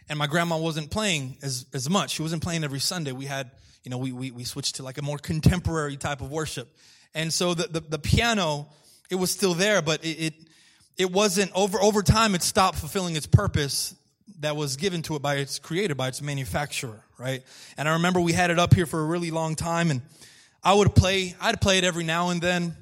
And 0.09 0.17
my 0.17 0.27
grandma 0.27 0.57
wasn't 0.57 0.89
playing 0.89 1.37
as 1.43 1.65
as 1.73 1.89
much. 1.89 2.11
She 2.11 2.21
wasn't 2.21 2.41
playing 2.41 2.63
every 2.63 2.79
Sunday. 2.79 3.11
We 3.11 3.25
had, 3.25 3.51
you 3.83 3.91
know, 3.91 3.97
we 3.97 4.11
we, 4.11 4.31
we 4.31 4.43
switched 4.43 4.75
to 4.75 4.83
like 4.83 4.97
a 4.97 5.03
more 5.03 5.19
contemporary 5.19 5.97
type 5.97 6.21
of 6.21 6.31
worship. 6.31 6.67
And 7.13 7.31
so 7.31 7.53
the, 7.53 7.67
the, 7.67 7.79
the 7.79 7.99
piano, 7.99 8.67
it 9.09 9.15
was 9.15 9.31
still 9.31 9.53
there, 9.53 9.81
but 9.81 10.03
it, 10.03 10.09
it 10.09 10.33
it 10.97 11.11
wasn't 11.11 11.51
over 11.53 11.79
over 11.81 12.03
time 12.03 12.35
it 12.35 12.43
stopped 12.43 12.77
fulfilling 12.77 13.15
its 13.15 13.27
purpose 13.27 13.95
that 14.39 14.55
was 14.55 14.77
given 14.77 15.01
to 15.03 15.15
it 15.15 15.21
by 15.21 15.35
its 15.35 15.59
creator, 15.59 15.95
by 15.95 16.07
its 16.07 16.21
manufacturer, 16.21 17.03
right? 17.17 17.43
And 17.77 17.87
I 17.87 17.93
remember 17.93 18.19
we 18.19 18.33
had 18.33 18.51
it 18.51 18.59
up 18.59 18.73
here 18.73 18.85
for 18.85 18.99
a 18.99 19.05
really 19.05 19.31
long 19.31 19.55
time, 19.55 19.91
and 19.91 20.01
I 20.63 20.73
would 20.73 20.95
play. 20.95 21.35
I'd 21.39 21.61
play 21.61 21.77
it 21.77 21.83
every 21.83 22.03
now 22.03 22.29
and 22.29 22.41
then. 22.41 22.75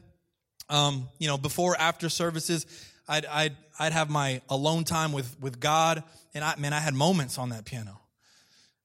Um, 0.69 1.07
you 1.17 1.27
know, 1.27 1.37
before 1.37 1.77
after 1.79 2.09
services, 2.09 2.65
I'd 3.07 3.25
I'd 3.25 3.55
I'd 3.79 3.93
have 3.93 4.09
my 4.09 4.41
alone 4.49 4.83
time 4.83 5.13
with 5.13 5.39
with 5.39 5.59
God, 5.59 6.03
and 6.33 6.43
I 6.43 6.55
man, 6.57 6.73
I 6.73 6.79
had 6.79 6.93
moments 6.93 7.37
on 7.37 7.49
that 7.49 7.65
piano. 7.65 8.01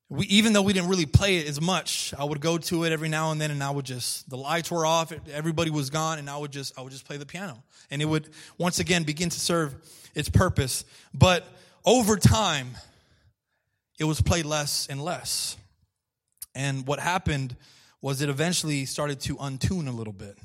We, 0.09 0.27
even 0.27 0.53
though 0.53 0.63
we 0.63 0.75
didn't 0.75 0.91
really 0.91 1.07
play 1.07 1.39
it 1.39 1.49
as 1.49 1.59
much, 1.61 2.13
I 2.19 2.25
would 2.25 2.41
go 2.41 2.59
to 2.59 2.85
it 2.85 2.93
every 2.93 3.09
now 3.09 3.33
and 3.33 3.41
then, 3.41 3.51
and 3.51 3.63
I 3.65 3.71
would 3.71 3.87
just 3.87 4.29
the 4.29 4.37
lights 4.37 4.71
were 4.71 4.85
off, 4.85 5.13
everybody 5.33 5.71
was 5.71 5.91
gone, 5.91 6.19
and 6.19 6.29
I 6.29 6.37
would 6.37 6.53
just 6.53 6.79
I 6.79 6.83
would 6.83 6.93
just 6.93 7.07
play 7.07 7.17
the 7.17 7.27
piano, 7.27 7.63
and 7.91 8.03
it 8.03 8.05
would 8.05 8.29
once 8.59 8.79
again 8.79 9.05
begin 9.05 9.31
to 9.31 9.41
serve 9.41 9.75
its 10.15 10.29
purpose. 10.29 10.85
But 11.15 11.45
over 11.85 12.17
time, 12.17 12.77
it 13.99 14.05
was 14.05 14.21
played 14.21 14.45
less 14.45 14.87
and 14.89 15.03
less. 15.03 15.57
And 16.55 16.87
what 16.87 17.01
happened 17.01 17.57
was 18.03 18.21
it 18.21 18.29
eventually 18.29 18.85
started 18.85 19.21
to 19.21 19.37
untune 19.37 19.89
a 19.89 19.93
little 19.93 20.13
bit. 20.13 20.37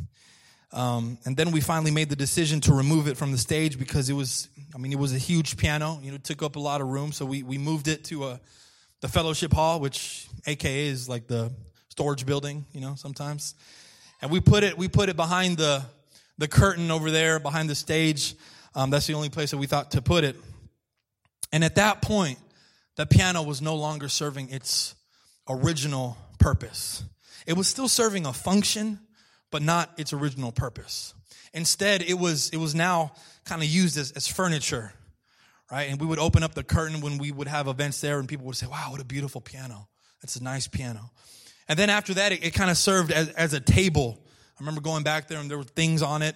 Um, 0.72 1.18
and 1.26 1.38
then 1.38 1.52
we 1.52 1.62
finally 1.62 1.92
made 1.92 2.10
the 2.10 2.16
decision 2.16 2.60
to 2.62 2.74
remove 2.74 3.08
it 3.08 3.18
from 3.18 3.32
the 3.32 3.38
stage 3.38 3.80
because 3.80 4.10
it 4.10 4.14
was, 4.14 4.50
I 4.76 4.78
mean, 4.78 4.92
it 4.92 5.00
was 5.00 5.14
a 5.14 5.18
huge 5.18 5.58
piano. 5.58 6.00
You 6.02 6.12
know, 6.12 6.18
took 6.18 6.44
up 6.44 6.56
a 6.56 6.60
lot 6.60 6.82
of 6.82 6.88
room. 6.88 7.12
So 7.12 7.26
we, 7.26 7.44
we 7.44 7.58
moved 7.58 7.88
it 7.88 8.04
to 8.06 8.26
a, 8.26 8.40
the 9.02 9.08
fellowship 9.08 9.54
hall, 9.54 9.80
which 9.80 10.28
AKA 10.46 10.88
is 10.88 11.08
like 11.08 11.28
the 11.28 11.52
storage 11.90 12.26
building, 12.26 12.66
you 12.74 12.82
know, 12.82 12.96
sometimes. 12.96 13.56
And 14.22 14.32
we 14.32 14.40
put 14.40 14.64
it, 14.64 14.78
we 14.78 14.88
put 14.88 15.10
it 15.10 15.16
behind 15.16 15.58
the, 15.58 15.84
the 16.38 16.48
curtain 16.48 16.92
over 16.92 17.12
there, 17.12 17.40
behind 17.40 17.70
the 17.70 17.76
stage. 17.76 18.36
Um, 18.76 18.90
that's 18.90 19.08
the 19.08 19.14
only 19.14 19.30
place 19.30 19.52
that 19.52 19.58
we 19.58 19.68
thought 19.68 19.92
to 19.92 20.02
put 20.02 20.24
it. 20.24 20.36
And 21.52 21.64
at 21.64 21.76
that 21.76 22.02
point, 22.02 22.40
the 22.96 23.06
piano 23.06 23.44
was 23.44 23.62
no 23.62 23.76
longer 23.76 24.10
serving 24.10 24.50
its 24.50 24.96
original 25.48 26.18
purpose. 26.40 27.04
It 27.46 27.54
was 27.54 27.68
still 27.68 27.88
serving 27.88 28.26
a 28.26 28.34
function, 28.34 29.00
but 29.52 29.62
not 29.62 29.92
its 29.98 30.14
original 30.14 30.52
purpose. 30.52 31.14
Instead, 31.54 32.02
it 32.02 32.16
was, 32.16 32.50
it 32.50 32.58
was 32.58 32.76
now 32.76 33.14
kind 33.46 33.62
of 33.62 33.68
used 33.68 33.98
as, 33.98 34.12
as 34.12 34.28
furniture, 34.28 34.94
right? 35.72 35.90
And 35.90 36.00
we 36.00 36.06
would 36.06 36.20
open 36.20 36.44
up 36.44 36.54
the 36.54 36.64
curtain 36.64 37.02
when 37.02 37.18
we 37.18 37.32
would 37.32 37.48
have 37.48 37.68
events 37.68 38.02
there, 38.02 38.20
and 38.20 38.28
people 38.28 38.46
would 38.46 38.56
say, 38.56 38.68
Wow, 38.68 38.92
what 38.92 39.02
a 39.02 39.06
beautiful 39.06 39.42
piano. 39.42 39.88
That's 40.22 40.36
a 40.36 40.44
nice 40.44 40.68
piano. 40.68 41.12
And 41.68 41.78
then 41.78 41.90
after 41.90 42.14
that, 42.16 42.32
it, 42.32 42.44
it 42.44 42.54
kind 42.54 42.70
of 42.70 42.78
served 42.78 43.12
as, 43.12 43.30
as 43.30 43.54
a 43.54 43.60
table. 43.60 44.20
I 44.58 44.62
remember 44.62 44.82
going 44.82 45.04
back 45.04 45.28
there, 45.28 45.40
and 45.40 45.50
there 45.50 45.58
were 45.58 45.64
things 45.64 46.02
on 46.02 46.22
it 46.22 46.36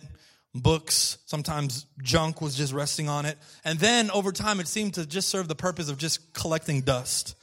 books, 0.53 1.17
sometimes 1.25 1.85
junk 2.03 2.41
was 2.41 2.55
just 2.55 2.73
resting 2.73 3.07
on 3.07 3.25
it. 3.25 3.37
And 3.63 3.79
then 3.79 4.11
over 4.11 4.31
time, 4.31 4.59
it 4.59 4.67
seemed 4.67 4.95
to 4.95 5.05
just 5.05 5.29
serve 5.29 5.47
the 5.47 5.55
purpose 5.55 5.89
of 5.89 5.97
just 5.97 6.33
collecting 6.33 6.81
dust. 6.81 7.35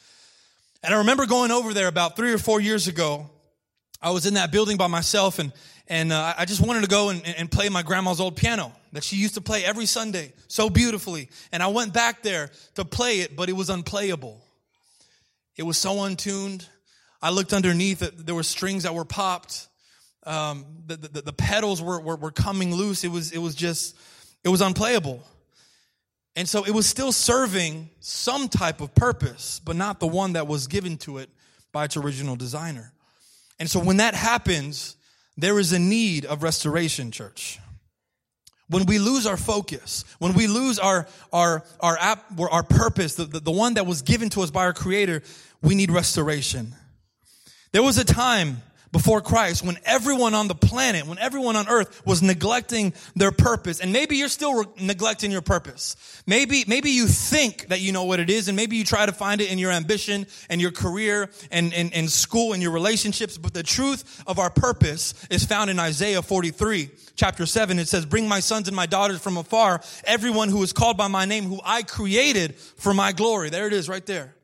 And 0.83 0.95
I 0.95 0.99
remember 0.99 1.27
going 1.27 1.51
over 1.51 1.73
there 1.73 1.89
about 1.89 2.17
three 2.17 2.33
or 2.33 2.39
four 2.39 2.61
years 2.61 2.87
ago, 2.87 3.31
I 4.01 4.11
was 4.11 4.27
in 4.27 4.35
that 4.35 4.53
building 4.53 4.77
by 4.77 4.87
myself 4.87 5.39
and, 5.39 5.53
and 5.89 6.13
uh, 6.13 6.35
I 6.37 6.45
just 6.45 6.65
wanted 6.65 6.83
to 6.83 6.89
go 6.89 7.09
and, 7.09 7.27
and 7.27 7.51
play 7.51 7.69
my 7.69 7.83
grandma's 7.83 8.21
old 8.21 8.37
piano 8.37 8.73
that 8.93 9.03
she 9.03 9.17
used 9.17 9.35
to 9.35 9.41
play 9.41 9.65
every 9.65 9.87
Sunday 9.87 10.33
so 10.47 10.71
beautifully. 10.71 11.29
And 11.53 11.63
I 11.63 11.69
went 11.69 11.93
back 11.93 12.23
there 12.23 12.51
to 12.75 12.85
play 12.85 13.21
it, 13.21 13.35
but 13.35 13.49
it 13.49 13.55
was 13.55 13.71
unplayable. 13.71 14.41
It 15.57 15.65
was 15.65 15.77
so 15.77 16.05
untuned. 16.05 16.67
I 17.21 17.31
looked 17.31 17.53
underneath, 17.53 17.99
there 18.01 18.35
were 18.35 18.45
strings 18.45 18.85
that 18.85 18.95
were 18.95 19.05
popped. 19.05 19.67
Um, 20.25 20.65
the, 20.87 20.97
the, 20.97 21.23
the, 21.23 21.33
pedals 21.33 21.83
were, 21.83 22.01
were, 22.01 22.17
were 22.17 22.31
coming 22.31 22.75
loose. 22.75 23.03
It 23.03 23.11
was, 23.11 23.33
it 23.33 23.39
was 23.39 23.55
just, 23.55 23.97
it 24.45 24.51
was 24.51 24.61
unplayable. 24.61 25.23
And 26.37 26.49
so 26.49 26.65
it 26.65 26.71
was 26.71 26.87
still 26.87 27.11
serving 27.11 27.91
some 27.99 28.49
type 28.49 28.81
of 28.81 28.95
purpose, 28.95 29.61
but 29.65 29.75
not 29.75 29.99
the 29.99 30.07
one 30.07 30.35
that 30.35 30.47
was 30.47 30.69
given 30.69 30.97
to 30.99 31.19
it 31.19 31.31
by 31.73 31.85
its 31.85 31.97
original 31.97 32.37
designer. 32.37 32.93
And 33.59 33.69
so 33.69 33.81
when 33.81 33.99
that 33.99 34.15
happens, 34.15 34.97
there 35.37 35.59
is 35.59 35.73
a 35.73 35.79
need 35.79 36.25
of 36.25 36.43
restoration, 36.43 37.11
church. 37.11 37.59
When 38.69 38.85
we 38.87 38.99
lose 38.99 39.27
our 39.27 39.37
focus, 39.37 40.05
when 40.19 40.35
we 40.35 40.47
lose 40.47 40.79
our, 40.79 41.09
our, 41.33 41.65
our, 41.81 41.97
app, 41.99 42.25
our 42.39 42.63
purpose, 42.63 43.15
the, 43.15 43.25
the, 43.25 43.41
the 43.41 43.51
one 43.51 43.75
that 43.75 43.87
was 43.87 44.03
given 44.03 44.29
to 44.31 44.43
us 44.43 44.51
by 44.51 44.65
our 44.65 44.75
creator, 44.75 45.23
we 45.63 45.75
need 45.75 45.91
restoration. 45.91 46.75
There 47.73 47.83
was 47.83 47.99
a 47.99 48.05
time 48.05 48.63
before 48.93 49.21
Christ 49.21 49.65
when 49.65 49.79
everyone 49.85 50.35
on 50.35 50.49
the 50.49 50.55
planet, 50.55 51.07
when 51.07 51.19
everyone 51.19 51.57
on 51.57 51.69
earth 51.69 52.05
was 52.07 52.23
neglecting 52.23 52.95
their 53.15 53.33
purpose. 53.33 53.81
And 53.81 53.93
maybe 53.93 54.17
you're 54.17 54.29
still 54.29 54.55
re- 54.55 54.65
neglecting 54.81 55.31
your 55.31 55.43
purpose. 55.43 56.23
Maybe, 56.27 56.65
maybe 56.67 56.91
you 56.91 57.07
think 57.07 57.69
that 57.69 57.81
you 57.81 57.93
know 57.93 58.05
what 58.05 58.21
it 58.21 58.31
is 58.31 58.49
and 58.49 58.57
maybe 58.57 58.77
you 58.77 58.85
try 58.85 59.05
to 59.05 59.13
find 59.13 59.41
it 59.41 59.53
in 59.53 59.59
your 59.59 59.71
ambition 59.71 60.27
and 60.49 60.61
your 60.61 60.71
career 60.71 61.31
and, 61.51 61.75
and, 61.75 61.93
and 61.95 62.11
school 62.11 62.53
and 62.53 62.63
your 62.63 62.73
relationships. 62.73 63.37
But 63.37 63.55
the 63.55 63.63
truth 63.63 64.23
of 64.27 64.39
our 64.39 64.51
purpose 64.51 65.15
is 65.31 65.45
found 65.45 65.71
in 65.71 65.79
Isaiah 65.79 66.23
43, 66.23 66.91
chapter 67.15 67.47
7. 67.47 67.79
It 67.79 67.89
says, 67.89 68.07
bring 68.07 68.29
my 68.29 68.41
sons 68.41 68.69
and 68.69 68.77
my 68.77 68.87
daughters 68.87 69.21
from 69.21 69.37
afar, 69.37 69.81
everyone 70.05 70.49
who 70.49 70.63
is 70.63 70.73
called 70.73 70.97
by 70.97 71.09
my 71.09 71.25
name, 71.25 71.45
who 71.45 71.61
I 71.65 71.83
created 71.83 72.55
for 72.55 72.95
my 72.95 73.13
glory. 73.13 73.51
There 73.51 73.67
it 73.67 73.73
is 73.73 73.89
right 73.89 74.05
there. 74.07 74.35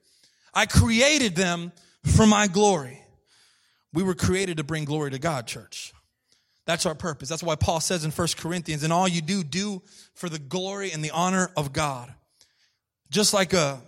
I 0.53 0.67
created 0.67 1.35
them 1.35 1.73
for 2.05 2.27
my 2.27 2.47
glory. 2.47 3.04
We 3.95 4.03
were 4.03 4.15
created 4.15 4.57
to 4.57 4.65
bring 4.65 4.85
glory 4.85 5.13
to 5.13 5.19
God, 5.19 5.47
church. 5.47 5.95
That's 6.67 6.85
our 6.85 6.95
purpose. 6.95 7.29
That's 7.29 7.43
why 7.43 7.55
Paul 7.55 7.81
says 7.81 8.05
in 8.05 8.11
1 8.11 8.29
Corinthians, 8.37 8.83
and 8.83 8.93
all 8.93 9.07
you 9.07 9.23
do, 9.23 9.45
do 9.45 9.83
for 10.15 10.29
the 10.29 10.39
glory 10.39 10.91
and 10.91 11.03
the 11.05 11.13
honor 11.13 11.51
of 11.57 11.73
God. 11.73 12.13
Just 13.11 13.33
like 13.33 13.53
a, 13.53 13.81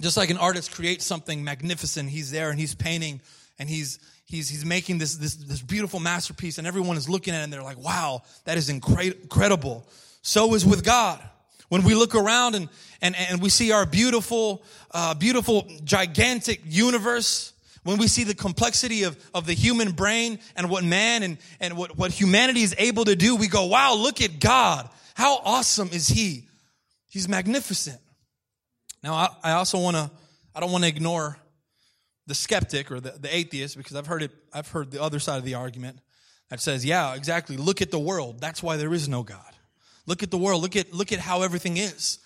just 0.00 0.16
like 0.16 0.30
an 0.30 0.38
artist 0.38 0.72
creates 0.72 1.04
something 1.04 1.44
magnificent, 1.44 2.08
he's 2.08 2.30
there 2.30 2.50
and 2.50 2.58
he's 2.58 2.74
painting 2.74 3.20
and 3.58 3.68
he's, 3.68 3.98
he's, 4.24 4.48
he's 4.48 4.64
making 4.64 4.98
this, 4.98 5.16
this, 5.16 5.34
this 5.34 5.60
beautiful 5.60 6.00
masterpiece 6.00 6.58
and 6.58 6.66
everyone 6.66 6.96
is 6.96 7.08
looking 7.08 7.34
at 7.34 7.40
it 7.40 7.44
and 7.44 7.52
they're 7.52 7.62
like, 7.62 7.78
wow, 7.78 8.22
that 8.44 8.56
is 8.56 8.70
incredible. 8.70 9.86
So 10.22 10.54
is 10.54 10.64
with 10.64 10.84
God. 10.84 11.22
When 11.68 11.82
we 11.82 11.94
look 11.94 12.14
around 12.14 12.54
and, 12.54 12.68
and, 13.02 13.16
and 13.16 13.42
we 13.42 13.48
see 13.48 13.72
our 13.72 13.84
beautiful, 13.84 14.62
uh, 14.92 15.14
beautiful, 15.14 15.68
gigantic 15.82 16.60
universe, 16.64 17.53
when 17.84 17.98
we 17.98 18.08
see 18.08 18.24
the 18.24 18.34
complexity 18.34 19.04
of, 19.04 19.16
of 19.32 19.46
the 19.46 19.52
human 19.52 19.92
brain 19.92 20.38
and 20.56 20.68
what 20.68 20.84
man 20.84 21.22
and, 21.22 21.38
and 21.60 21.76
what, 21.76 21.96
what 21.96 22.10
humanity 22.10 22.62
is 22.62 22.74
able 22.78 23.04
to 23.04 23.14
do, 23.14 23.36
we 23.36 23.46
go, 23.46 23.66
wow, 23.66 23.94
look 23.94 24.20
at 24.20 24.40
God. 24.40 24.88
How 25.14 25.38
awesome 25.44 25.90
is 25.92 26.08
He? 26.08 26.48
He's 27.08 27.28
magnificent. 27.28 28.00
Now, 29.02 29.14
I, 29.14 29.28
I 29.44 29.52
also 29.52 29.78
want 29.78 29.96
to, 29.96 30.10
I 30.54 30.60
don't 30.60 30.72
want 30.72 30.84
to 30.84 30.88
ignore 30.88 31.38
the 32.26 32.34
skeptic 32.34 32.90
or 32.90 33.00
the, 33.00 33.10
the 33.10 33.34
atheist 33.34 33.76
because 33.76 33.96
I've 33.96 34.06
heard 34.06 34.22
it, 34.22 34.30
I've 34.52 34.68
heard 34.68 34.90
the 34.90 35.02
other 35.02 35.18
side 35.18 35.36
of 35.36 35.44
the 35.44 35.54
argument 35.54 35.98
that 36.48 36.60
says, 36.60 36.84
yeah, 36.84 37.14
exactly. 37.14 37.56
Look 37.56 37.82
at 37.82 37.90
the 37.90 37.98
world. 37.98 38.40
That's 38.40 38.62
why 38.62 38.78
there 38.78 38.94
is 38.94 39.08
no 39.08 39.22
God. 39.22 39.54
Look 40.06 40.22
at 40.22 40.30
the 40.30 40.38
world. 40.38 40.62
Look 40.62 40.74
at, 40.74 40.92
look 40.92 41.12
at 41.12 41.18
how 41.18 41.42
everything 41.42 41.76
is. 41.76 42.18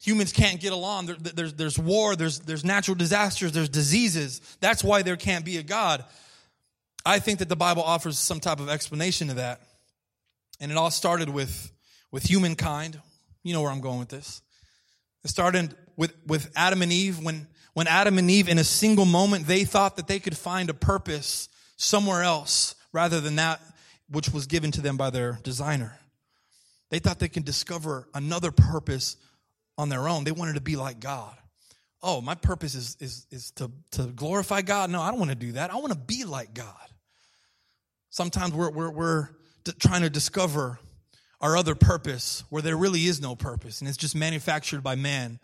Humans 0.00 0.32
can't 0.32 0.60
get 0.60 0.72
along. 0.72 1.06
There, 1.06 1.16
there's, 1.16 1.54
there's 1.54 1.78
war, 1.78 2.14
there's, 2.14 2.40
there's 2.40 2.64
natural 2.64 2.94
disasters, 2.94 3.52
there's 3.52 3.68
diseases. 3.68 4.40
That's 4.60 4.84
why 4.84 5.02
there 5.02 5.16
can't 5.16 5.44
be 5.44 5.56
a 5.56 5.62
God. 5.62 6.04
I 7.04 7.18
think 7.18 7.40
that 7.40 7.48
the 7.48 7.56
Bible 7.56 7.82
offers 7.82 8.18
some 8.18 8.38
type 8.40 8.60
of 8.60 8.68
explanation 8.68 9.28
to 9.28 9.34
that. 9.34 9.60
And 10.60 10.70
it 10.70 10.76
all 10.76 10.90
started 10.90 11.28
with, 11.28 11.72
with 12.10 12.24
humankind. 12.24 13.00
You 13.42 13.54
know 13.54 13.62
where 13.62 13.70
I'm 13.70 13.80
going 13.80 13.98
with 13.98 14.08
this. 14.08 14.42
It 15.24 15.28
started 15.30 15.74
with, 15.96 16.14
with 16.26 16.50
Adam 16.54 16.82
and 16.82 16.92
Eve. 16.92 17.18
When, 17.18 17.46
when 17.74 17.86
Adam 17.86 18.18
and 18.18 18.30
Eve, 18.30 18.48
in 18.48 18.58
a 18.58 18.64
single 18.64 19.04
moment, 19.04 19.46
they 19.46 19.64
thought 19.64 19.96
that 19.96 20.06
they 20.06 20.18
could 20.18 20.36
find 20.36 20.70
a 20.70 20.74
purpose 20.74 21.48
somewhere 21.76 22.22
else 22.22 22.74
rather 22.92 23.20
than 23.20 23.36
that 23.36 23.60
which 24.10 24.30
was 24.30 24.46
given 24.46 24.70
to 24.72 24.80
them 24.80 24.96
by 24.96 25.10
their 25.10 25.38
designer. 25.42 25.98
They 26.90 26.98
thought 26.98 27.18
they 27.18 27.28
could 27.28 27.44
discover 27.44 28.08
another 28.14 28.50
purpose 28.50 29.16
on 29.78 29.88
their 29.88 30.08
own. 30.08 30.24
They 30.24 30.32
wanted 30.32 30.56
to 30.56 30.60
be 30.60 30.76
like 30.76 31.00
God. 31.00 31.34
Oh, 32.02 32.20
my 32.20 32.34
purpose 32.34 32.74
is, 32.74 32.96
is, 33.00 33.26
is 33.30 33.50
to, 33.52 33.70
to 33.92 34.04
glorify 34.04 34.62
God. 34.62 34.90
No, 34.90 35.00
I 35.00 35.10
don't 35.10 35.18
want 35.18 35.30
to 35.30 35.36
do 35.36 35.52
that. 35.52 35.72
I 35.72 35.76
want 35.76 35.92
to 35.92 35.98
be 35.98 36.24
like 36.24 36.52
God. 36.52 36.74
Sometimes 38.10 38.52
we're, 38.52 38.70
we're, 38.70 38.90
we're 38.90 39.28
trying 39.78 40.02
to 40.02 40.10
discover 40.10 40.78
our 41.40 41.56
other 41.56 41.74
purpose 41.74 42.44
where 42.50 42.62
there 42.62 42.76
really 42.76 43.06
is 43.06 43.20
no 43.20 43.36
purpose 43.36 43.80
and 43.80 43.88
it's 43.88 43.96
just 43.96 44.16
manufactured 44.16 44.82
by 44.82 44.96
man. 44.96 45.38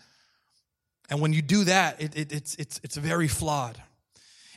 And 1.09 1.21
when 1.21 1.33
you 1.33 1.43
do 1.43 1.65
that, 1.65 2.01
it, 2.01 2.17
it, 2.17 2.33
it's, 2.33 2.55
it's, 2.57 2.81
it's 2.83 2.97
very 2.97 3.29
flawed. 3.29 3.81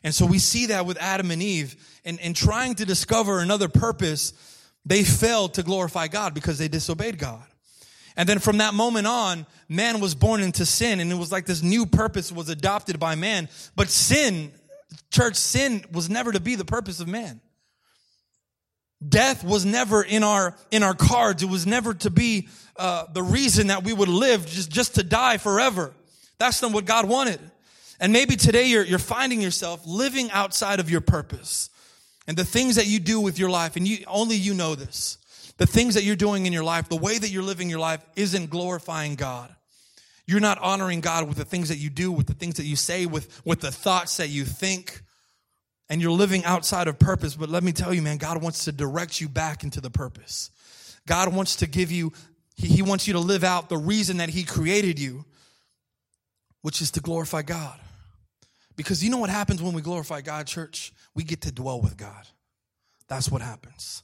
And 0.04 0.14
so 0.14 0.26
we 0.26 0.40
see 0.40 0.68
that 0.68 0.86
with 0.86 0.98
Adam 0.98 1.32
and 1.32 1.42
Eve. 1.42 1.76
And, 2.06 2.20
and 2.22 2.36
trying 2.36 2.76
to 2.76 2.86
discover 2.86 3.40
another 3.40 3.68
purpose, 3.68 4.34
they 4.86 5.04
failed 5.04 5.56
to 5.56 5.64
glorify 5.64 6.08
God 6.08 6.34
because 6.34 6.58
they 6.58 6.68
disobeyed 6.68 7.20
God. 7.20 7.44
And 8.18 8.28
then 8.28 8.40
from 8.40 8.58
that 8.58 8.74
moment 8.74 9.06
on, 9.06 9.46
man 9.70 10.00
was 10.00 10.16
born 10.16 10.42
into 10.42 10.66
sin 10.66 11.00
and 11.00 11.12
it 11.12 11.16
was 11.16 11.32
like 11.32 11.46
this 11.46 11.62
new 11.62 11.86
purpose 11.86 12.32
was 12.32 12.50
adopted 12.50 13.00
by 13.00 13.14
man. 13.14 13.48
But 13.76 13.90
sin, 13.90 14.52
church, 15.12 15.36
sin 15.36 15.86
was 15.92 16.10
never 16.10 16.32
to 16.32 16.40
be 16.40 16.56
the 16.56 16.66
purpose 16.66 17.00
of 17.00 17.08
man. 17.08 17.40
Death 19.08 19.44
was 19.44 19.64
never 19.64 20.02
in 20.02 20.24
our, 20.24 20.56
in 20.72 20.82
our 20.82 20.96
cards. 20.96 21.44
It 21.44 21.50
was 21.50 21.68
never 21.68 21.94
to 21.94 22.10
be, 22.10 22.50
uh, 22.78 23.06
the 23.14 23.22
reason 23.22 23.68
that 23.68 23.84
we 23.84 23.94
would 23.94 24.10
live 24.10 24.48
just, 24.48 24.72
just 24.72 24.96
to 24.96 25.04
die 25.04 25.38
forever. 25.38 25.94
That's 26.40 26.60
not 26.64 26.72
what 26.72 26.86
God 26.86 27.08
wanted. 27.08 27.40
And 28.00 28.12
maybe 28.12 28.36
today 28.36 28.66
you're, 28.66 28.84
you're 28.84 28.98
finding 28.98 29.42
yourself 29.42 29.82
living 29.86 30.32
outside 30.32 30.80
of 30.80 30.90
your 30.90 31.02
purpose 31.02 31.70
and 32.28 32.36
the 32.36 32.44
things 32.44 32.76
that 32.78 32.88
you 32.88 33.00
do 33.00 33.20
with 33.20 33.38
your 33.38 33.52
life. 33.52 33.76
And 33.76 33.88
you, 33.88 34.04
only 34.08 34.36
you 34.36 34.56
know 34.56 34.74
this 34.74 35.20
the 35.58 35.66
things 35.66 35.96
that 35.96 36.04
you're 36.04 36.16
doing 36.16 36.46
in 36.46 36.54
your 36.54 36.64
life, 36.64 36.88
the 36.88 36.96
way 36.96 37.18
that 37.18 37.30
you're 37.30 37.44
living 37.44 37.70
your 37.70 37.80
life 37.80 38.04
isn't 38.16 38.50
glorifying 38.50 39.16
God. 39.16 39.54
You're 40.28 40.40
not 40.40 40.60
honoring 40.60 41.02
God 41.02 41.28
with 41.28 41.38
the 41.38 41.46
things 41.46 41.70
that 41.70 41.78
you 41.78 41.90
do, 41.90 42.12
with 42.12 42.28
the 42.28 42.34
things 42.34 42.56
that 42.56 42.66
you 42.66 42.76
say, 42.76 43.06
with, 43.06 43.42
with 43.46 43.62
the 43.62 43.72
thoughts 43.72 44.18
that 44.18 44.28
you 44.28 44.46
think. 44.46 45.02
And 45.90 46.02
you're 46.02 46.12
living 46.12 46.44
outside 46.44 46.90
of 46.90 47.00
purpose. 47.00 47.36
But 47.36 47.50
let 47.50 47.64
me 47.64 47.72
tell 47.72 47.94
you, 47.94 48.02
man, 48.02 48.18
God 48.18 48.44
wants 48.44 48.66
to 48.66 48.74
direct 48.74 49.22
you 49.22 49.30
back 49.30 49.64
into 49.64 49.80
the 49.80 49.90
purpose. 49.90 50.52
God 51.08 51.34
wants 51.34 51.56
to 51.58 51.68
give 51.68 51.92
you, 51.92 52.12
He, 52.58 52.68
he 52.68 52.82
wants 52.82 53.08
you 53.08 53.14
to 53.14 53.20
live 53.20 53.46
out 53.46 53.70
the 53.70 53.78
reason 53.78 54.18
that 54.18 54.30
He 54.30 54.44
created 54.44 55.00
you, 55.00 55.24
which 56.62 56.82
is 56.82 56.92
to 56.92 57.00
glorify 57.00 57.42
God. 57.42 57.80
Because 58.76 59.02
you 59.02 59.10
know 59.10 59.18
what 59.18 59.30
happens 59.30 59.62
when 59.62 59.74
we 59.74 59.82
glorify 59.82 60.20
God, 60.20 60.46
church? 60.46 60.92
We 61.16 61.24
get 61.24 61.42
to 61.42 61.52
dwell 61.54 61.82
with 61.82 61.96
God. 61.96 62.28
That's 63.08 63.32
what 63.32 63.42
happens. 63.42 64.04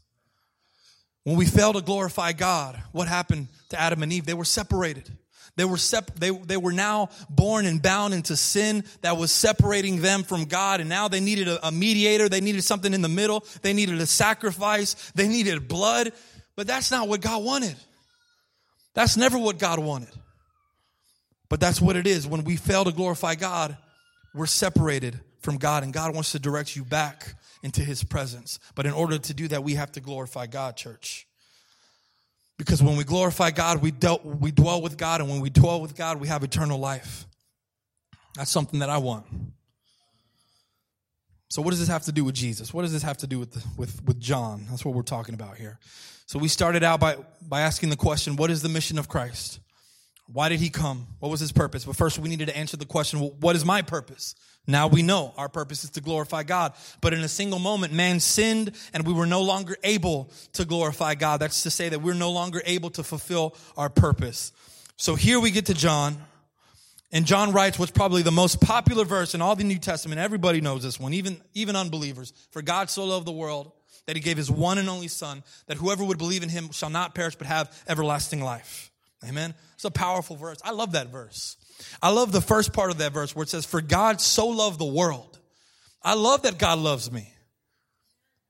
When 1.23 1.37
we 1.37 1.45
fail 1.45 1.73
to 1.73 1.81
glorify 1.81 2.33
God, 2.33 2.81
what 2.91 3.07
happened 3.07 3.47
to 3.69 3.79
Adam 3.79 4.03
and 4.03 4.11
Eve? 4.11 4.25
They 4.25 4.33
were 4.33 4.45
separated. 4.45 5.09
They 5.55 5.65
were 5.65 5.77
sep- 5.77 6.15
they, 6.15 6.31
they 6.31 6.57
were 6.57 6.73
now 6.73 7.09
born 7.29 7.65
and 7.65 7.81
bound 7.81 8.13
into 8.13 8.35
sin 8.35 8.83
that 9.01 9.17
was 9.17 9.31
separating 9.31 10.01
them 10.01 10.23
from 10.23 10.45
God. 10.45 10.79
And 10.79 10.89
now 10.89 11.07
they 11.07 11.19
needed 11.19 11.47
a, 11.47 11.67
a 11.67 11.71
mediator. 11.71 12.27
They 12.27 12.41
needed 12.41 12.63
something 12.63 12.93
in 12.93 13.01
the 13.01 13.09
middle. 13.09 13.45
They 13.61 13.73
needed 13.73 14.01
a 14.01 14.05
sacrifice. 14.05 15.11
They 15.11 15.27
needed 15.27 15.67
blood. 15.67 16.11
But 16.55 16.67
that's 16.67 16.91
not 16.91 17.07
what 17.07 17.21
God 17.21 17.43
wanted. 17.43 17.75
That's 18.95 19.15
never 19.15 19.37
what 19.37 19.59
God 19.59 19.79
wanted. 19.79 20.13
But 21.49 21.59
that's 21.59 21.79
what 21.79 21.95
it 21.95 22.07
is. 22.07 22.27
When 22.27 22.43
we 22.43 22.55
fail 22.57 22.83
to 22.83 22.91
glorify 22.91 23.35
God, 23.35 23.77
we're 24.33 24.47
separated 24.47 25.19
from 25.41 25.57
God, 25.57 25.83
and 25.83 25.93
God 25.93 26.15
wants 26.15 26.31
to 26.31 26.39
direct 26.39 26.75
you 26.75 26.83
back 26.83 27.35
into 27.63 27.81
his 27.81 28.03
presence. 28.03 28.59
But 28.75 28.85
in 28.85 28.93
order 28.93 29.17
to 29.17 29.33
do 29.33 29.47
that, 29.47 29.63
we 29.63 29.75
have 29.75 29.91
to 29.93 30.01
glorify 30.01 30.45
God, 30.45 30.75
church. 30.75 31.25
Because 32.57 32.83
when 32.83 32.97
we 32.97 33.03
glorify 33.03 33.49
God, 33.51 33.81
we, 33.81 33.89
dealt, 33.89 34.23
we 34.23 34.51
dwell 34.51 34.81
with 34.81 34.97
God, 34.97 35.21
and 35.21 35.29
when 35.29 35.39
we 35.39 35.49
dwell 35.49 35.81
with 35.81 35.95
God, 35.95 36.19
we 36.19 36.27
have 36.27 36.43
eternal 36.43 36.77
life. 36.77 37.25
That's 38.35 38.51
something 38.51 38.79
that 38.79 38.89
I 38.89 38.97
want. 38.97 39.25
So, 41.49 41.61
what 41.61 41.71
does 41.71 41.79
this 41.79 41.89
have 41.89 42.03
to 42.03 42.11
do 42.11 42.23
with 42.23 42.35
Jesus? 42.35 42.73
What 42.73 42.81
does 42.81 42.93
this 42.93 43.03
have 43.03 43.17
to 43.17 43.27
do 43.27 43.39
with, 43.39 43.53
the, 43.53 43.63
with, 43.77 44.03
with 44.05 44.19
John? 44.19 44.65
That's 44.69 44.83
what 44.83 44.95
we're 44.95 45.03
talking 45.03 45.35
about 45.35 45.57
here. 45.57 45.79
So, 46.25 46.39
we 46.39 46.47
started 46.47 46.83
out 46.83 46.99
by, 46.99 47.17
by 47.47 47.61
asking 47.61 47.89
the 47.89 47.95
question 47.95 48.35
what 48.35 48.49
is 48.49 48.61
the 48.61 48.69
mission 48.69 48.97
of 48.97 49.07
Christ? 49.07 49.59
Why 50.31 50.49
did 50.49 50.59
he 50.59 50.69
come? 50.69 51.07
What 51.19 51.29
was 51.29 51.39
his 51.39 51.51
purpose? 51.51 51.85
But 51.85 51.95
first, 51.95 52.17
we 52.17 52.29
needed 52.29 52.47
to 52.47 52.57
answer 52.57 52.77
the 52.77 52.85
question 52.85 53.19
well, 53.19 53.35
what 53.39 53.55
is 53.55 53.65
my 53.65 53.81
purpose? 53.81 54.35
Now 54.65 54.87
we 54.87 55.01
know 55.01 55.33
our 55.35 55.49
purpose 55.49 55.83
is 55.83 55.89
to 55.91 56.01
glorify 56.01 56.43
God. 56.43 56.73
But 57.01 57.13
in 57.13 57.19
a 57.19 57.27
single 57.27 57.59
moment, 57.59 57.91
man 57.91 58.19
sinned 58.21 58.71
and 58.93 59.05
we 59.05 59.13
were 59.13 59.25
no 59.25 59.41
longer 59.41 59.75
able 59.83 60.31
to 60.53 60.63
glorify 60.63 61.15
God. 61.15 61.41
That's 61.41 61.63
to 61.63 61.69
say 61.69 61.89
that 61.89 62.01
we're 62.01 62.13
no 62.13 62.31
longer 62.31 62.61
able 62.65 62.89
to 62.91 63.03
fulfill 63.03 63.55
our 63.75 63.89
purpose. 63.89 64.53
So 64.95 65.15
here 65.15 65.39
we 65.39 65.51
get 65.51 65.65
to 65.65 65.73
John. 65.73 66.17
And 67.11 67.25
John 67.25 67.51
writes 67.51 67.77
what's 67.77 67.91
probably 67.91 68.21
the 68.21 68.31
most 68.31 68.61
popular 68.61 69.05
verse 69.05 69.35
in 69.35 69.41
all 69.41 69.55
the 69.55 69.63
New 69.63 69.77
Testament. 69.77 70.19
Everybody 70.19 70.61
knows 70.61 70.81
this 70.81 70.99
one, 70.99 71.13
even, 71.13 71.41
even 71.53 71.75
unbelievers. 71.75 72.33
For 72.51 72.61
God 72.61 72.89
so 72.89 73.03
loved 73.03 73.27
the 73.27 73.33
world 73.33 73.71
that 74.07 74.15
he 74.15 74.21
gave 74.21 74.37
his 74.37 74.49
one 74.49 74.77
and 74.77 74.89
only 74.89 75.09
son, 75.09 75.43
that 75.67 75.77
whoever 75.77 76.03
would 76.03 76.17
believe 76.17 76.41
in 76.41 76.49
him 76.49 76.71
shall 76.71 76.89
not 76.89 77.13
perish 77.13 77.35
but 77.35 77.47
have 77.47 77.83
everlasting 77.87 78.41
life. 78.41 78.92
Amen. 79.27 79.53
It's 79.75 79.85
a 79.85 79.91
powerful 79.91 80.35
verse. 80.35 80.59
I 80.63 80.71
love 80.71 80.93
that 80.93 81.07
verse. 81.07 81.57
I 82.01 82.11
love 82.11 82.31
the 82.31 82.41
first 82.41 82.73
part 82.73 82.91
of 82.91 82.97
that 82.99 83.13
verse 83.13 83.35
where 83.35 83.43
it 83.43 83.49
says, 83.49 83.65
For 83.65 83.81
God 83.81 84.21
so 84.21 84.47
loved 84.47 84.79
the 84.79 84.85
world. 84.85 85.39
I 86.01 86.15
love 86.15 86.43
that 86.43 86.57
God 86.57 86.79
loves 86.79 87.11
me. 87.11 87.33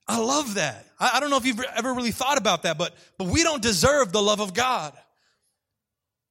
I 0.08 0.20
love 0.20 0.56
that. 0.56 0.86
I, 1.00 1.12
I 1.16 1.20
don't 1.20 1.30
know 1.30 1.38
if 1.38 1.46
you've 1.46 1.64
ever 1.76 1.94
really 1.94 2.12
thought 2.12 2.38
about 2.38 2.64
that, 2.64 2.78
but, 2.78 2.94
but 3.18 3.28
we 3.28 3.44
don't 3.44 3.62
deserve 3.62 4.12
the 4.12 4.22
love 4.22 4.42
of 4.42 4.54
God. 4.54 4.94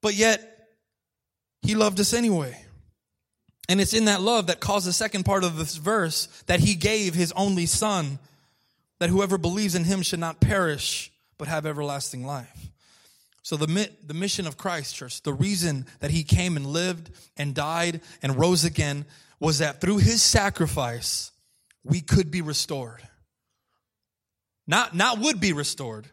But 0.00 0.14
yet, 0.14 0.68
He 1.62 1.75
loved 1.75 2.00
us 2.00 2.12
anyway. 2.12 2.58
And 3.68 3.80
it's 3.80 3.94
in 3.94 4.06
that 4.06 4.20
love 4.20 4.49
that 4.49 4.61
caused 4.61 4.87
the 4.87 4.92
second 4.92 5.25
part 5.25 5.44
of 5.44 5.56
this 5.56 5.76
verse 5.76 6.26
that 6.46 6.61
He 6.61 6.75
gave 6.75 7.14
His 7.14 7.32
only 7.32 7.66
Son, 7.66 8.18
that 8.99 9.08
whoever 9.08 9.38
believes 9.38 9.75
in 9.75 9.84
Him 9.84 10.02
should 10.02 10.18
not 10.18 10.40
perish, 10.40 11.12
but 11.38 11.49
have 11.49 11.64
everlasting 11.64 12.26
life. 12.26 12.71
So 13.42 13.56
the, 13.56 13.90
the 14.06 14.14
mission 14.14 14.46
of 14.46 14.56
Christ, 14.56 14.94
church, 14.94 15.22
the 15.22 15.32
reason 15.32 15.87
that 16.00 16.12
he 16.12 16.22
came 16.22 16.56
and 16.56 16.66
lived 16.66 17.11
and 17.37 17.54
died 17.54 18.00
and 18.22 18.38
rose 18.38 18.64
again 18.64 19.04
was 19.40 19.58
that 19.58 19.80
through 19.80 19.99
his 19.99 20.22
sacrifice, 20.22 21.32
we 21.82 22.00
could 22.00 22.30
be 22.30 22.40
restored. 22.40 23.02
Not, 24.66 24.94
not 24.94 25.18
would 25.18 25.40
be 25.40 25.52
restored, 25.52 26.06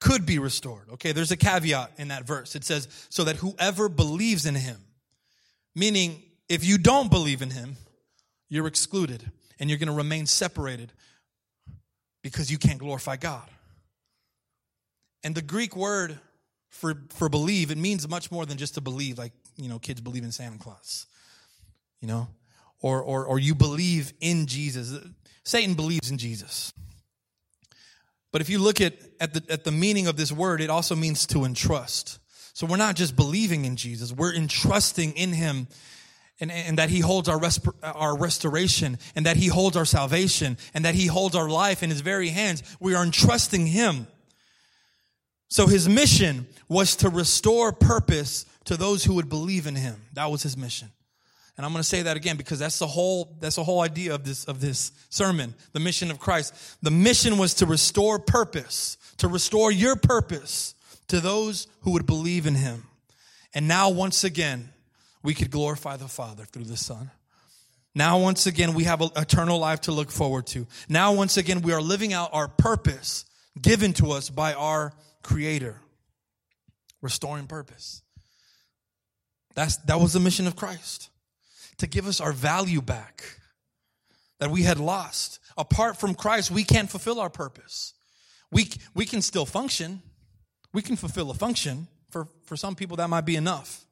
could 0.00 0.24
be 0.24 0.38
restored. 0.38 0.88
Okay, 0.94 1.12
there's 1.12 1.30
a 1.30 1.36
caveat 1.36 1.92
in 1.98 2.08
that 2.08 2.26
verse. 2.26 2.56
It 2.56 2.64
says, 2.64 2.88
so 3.10 3.24
that 3.24 3.36
whoever 3.36 3.90
believes 3.90 4.46
in 4.46 4.54
him, 4.54 4.78
meaning 5.74 6.22
if 6.48 6.64
you 6.64 6.78
don't 6.78 7.10
believe 7.10 7.42
in 7.42 7.50
him, 7.50 7.76
you're 8.48 8.66
excluded 8.66 9.30
and 9.60 9.68
you're 9.68 9.78
going 9.78 9.88
to 9.88 9.94
remain 9.94 10.24
separated 10.24 10.92
because 12.22 12.50
you 12.50 12.56
can't 12.56 12.78
glorify 12.78 13.16
God. 13.16 13.48
And 15.22 15.34
the 15.34 15.42
Greek 15.42 15.76
word 15.76 16.18
for, 16.68 16.94
for 17.10 17.28
believe, 17.28 17.70
it 17.70 17.78
means 17.78 18.08
much 18.08 18.30
more 18.30 18.46
than 18.46 18.58
just 18.58 18.74
to 18.74 18.80
believe, 18.80 19.18
like, 19.18 19.32
you 19.56 19.68
know, 19.68 19.78
kids 19.78 20.00
believe 20.00 20.24
in 20.24 20.32
Santa 20.32 20.58
Claus, 20.58 21.06
you 22.00 22.08
know, 22.08 22.28
or, 22.80 23.02
or, 23.02 23.24
or 23.24 23.38
you 23.38 23.54
believe 23.54 24.12
in 24.20 24.46
Jesus. 24.46 24.96
Satan 25.44 25.74
believes 25.74 26.10
in 26.10 26.18
Jesus. 26.18 26.72
But 28.30 28.40
if 28.40 28.50
you 28.50 28.58
look 28.58 28.80
at, 28.80 28.94
at, 29.20 29.34
the, 29.34 29.42
at 29.52 29.64
the 29.64 29.72
meaning 29.72 30.06
of 30.06 30.16
this 30.16 30.30
word, 30.30 30.60
it 30.60 30.70
also 30.70 30.94
means 30.94 31.26
to 31.28 31.44
entrust. 31.44 32.18
So 32.52 32.66
we're 32.66 32.76
not 32.76 32.96
just 32.96 33.16
believing 33.16 33.64
in 33.64 33.76
Jesus, 33.76 34.12
we're 34.12 34.34
entrusting 34.34 35.12
in 35.12 35.32
him 35.32 35.68
and, 36.40 36.52
and 36.52 36.78
that 36.78 36.90
he 36.90 37.00
holds 37.00 37.28
our, 37.28 37.38
resp- 37.38 37.74
our 37.82 38.16
restoration 38.16 38.98
and 39.16 39.26
that 39.26 39.36
he 39.36 39.46
holds 39.48 39.76
our 39.76 39.84
salvation 39.84 40.56
and 40.74 40.84
that 40.84 40.94
he 40.94 41.06
holds 41.06 41.34
our 41.34 41.48
life 41.48 41.82
in 41.82 41.90
his 41.90 42.00
very 42.00 42.28
hands. 42.28 42.62
We 42.80 42.94
are 42.94 43.02
entrusting 43.02 43.66
him. 43.66 44.06
So 45.48 45.66
his 45.66 45.88
mission 45.88 46.46
was 46.68 46.96
to 46.96 47.08
restore 47.08 47.72
purpose 47.72 48.44
to 48.64 48.76
those 48.76 49.04
who 49.04 49.14
would 49.14 49.28
believe 49.28 49.66
in 49.66 49.74
him. 49.74 50.02
That 50.12 50.30
was 50.30 50.42
his 50.42 50.56
mission. 50.56 50.90
And 51.56 51.66
I'm 51.66 51.72
going 51.72 51.82
to 51.82 51.88
say 51.88 52.02
that 52.02 52.16
again 52.16 52.36
because 52.36 52.60
that's 52.60 52.78
the 52.78 52.86
whole 52.86 53.36
that's 53.40 53.56
the 53.56 53.64
whole 53.64 53.80
idea 53.80 54.14
of 54.14 54.24
this 54.24 54.44
of 54.44 54.60
this 54.60 54.92
sermon, 55.08 55.54
the 55.72 55.80
mission 55.80 56.10
of 56.10 56.20
Christ. 56.20 56.54
The 56.82 56.90
mission 56.92 57.36
was 57.36 57.54
to 57.54 57.66
restore 57.66 58.20
purpose, 58.20 58.96
to 59.16 59.26
restore 59.26 59.72
your 59.72 59.96
purpose 59.96 60.74
to 61.08 61.18
those 61.18 61.66
who 61.80 61.92
would 61.92 62.06
believe 62.06 62.46
in 62.46 62.54
him. 62.54 62.84
And 63.54 63.66
now 63.66 63.90
once 63.90 64.22
again, 64.22 64.68
we 65.24 65.34
could 65.34 65.50
glorify 65.50 65.96
the 65.96 66.06
Father 66.06 66.44
through 66.44 66.64
the 66.64 66.76
Son. 66.76 67.10
Now 67.92 68.18
once 68.18 68.46
again, 68.46 68.74
we 68.74 68.84
have 68.84 69.02
eternal 69.16 69.58
life 69.58 69.80
to 69.82 69.92
look 69.92 70.12
forward 70.12 70.46
to. 70.48 70.66
Now 70.88 71.12
once 71.12 71.36
again, 71.38 71.62
we 71.62 71.72
are 71.72 71.82
living 71.82 72.12
out 72.12 72.30
our 72.32 72.46
purpose 72.46 73.24
given 73.60 73.92
to 73.94 74.12
us 74.12 74.30
by 74.30 74.54
our 74.54 74.92
creator, 75.22 75.80
restoring 77.00 77.46
purpose. 77.46 78.02
That's, 79.54 79.76
that 79.78 80.00
was 80.00 80.12
the 80.12 80.20
mission 80.20 80.46
of 80.46 80.56
Christ 80.56 81.10
to 81.78 81.86
give 81.86 82.06
us 82.06 82.20
our 82.20 82.32
value 82.32 82.80
back 82.80 83.24
that 84.38 84.50
we 84.50 84.62
had 84.62 84.78
lost. 84.78 85.40
Apart 85.56 85.98
from 85.98 86.14
Christ, 86.14 86.50
we 86.50 86.64
can't 86.64 86.88
fulfill 86.88 87.18
our 87.20 87.30
purpose. 87.30 87.94
We, 88.52 88.70
we 88.94 89.04
can 89.04 89.22
still 89.22 89.46
function. 89.46 90.00
We 90.72 90.82
can 90.82 90.96
fulfill 90.96 91.30
a 91.30 91.34
function. 91.34 91.88
For, 92.10 92.26
for 92.44 92.56
some 92.56 92.74
people, 92.74 92.96
that 92.98 93.10
might 93.10 93.26
be 93.26 93.36
enough. 93.36 93.84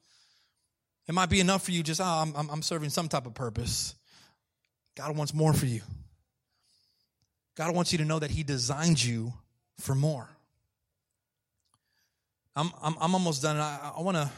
It 1.08 1.14
might 1.14 1.30
be 1.30 1.40
enough 1.40 1.64
for 1.64 1.72
you 1.72 1.82
just, 1.82 2.00
oh, 2.00 2.04
I'm, 2.04 2.50
I'm 2.50 2.62
serving 2.62 2.90
some 2.90 3.08
type 3.08 3.26
of 3.26 3.34
purpose. 3.34 3.94
God 4.96 5.16
wants 5.16 5.34
more 5.34 5.52
for 5.52 5.66
you. 5.66 5.82
God 7.56 7.74
wants 7.74 7.92
you 7.92 7.98
to 7.98 8.04
know 8.04 8.18
that 8.18 8.30
He 8.30 8.42
designed 8.42 9.02
you 9.02 9.32
for 9.78 9.94
more. 9.94 10.28
I'm, 12.56 12.72
I'm, 12.82 12.96
I'm 13.00 13.14
almost 13.14 13.42
done. 13.42 13.58
I, 13.58 13.92
I 13.96 14.00
want 14.00 14.16
to 14.16 14.30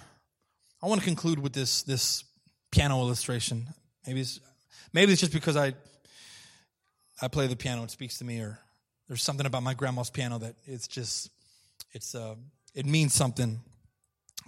I 0.83 0.87
want 0.87 1.01
to 1.01 1.05
conclude 1.07 1.39
with 1.39 1.53
this 1.53 1.83
this 1.83 2.25
piano 2.71 3.01
illustration. 3.01 3.69
Maybe 4.07 4.21
it's 4.21 4.41
maybe 4.93 5.13
it's 5.13 5.21
just 5.21 5.33
because 5.33 5.57
I 5.57 5.75
I 7.23 7.29
play 7.29 7.47
the 7.47 7.57
piano 7.57 7.85
it 7.85 7.91
speaks 7.91 8.19
to 8.19 8.25
me, 8.25 8.41
or 8.41 8.59
there's 9.07 9.23
something 9.23 9.47
about 9.47 9.63
my 9.63 9.75
grandma's 9.75 10.11
piano 10.11 10.39
that 10.39 10.57
it's 10.67 10.89
just 10.89 11.31
it's 11.93 12.15
uh 12.15 12.35
it 12.75 12.87
means 12.87 13.15
something. 13.15 13.61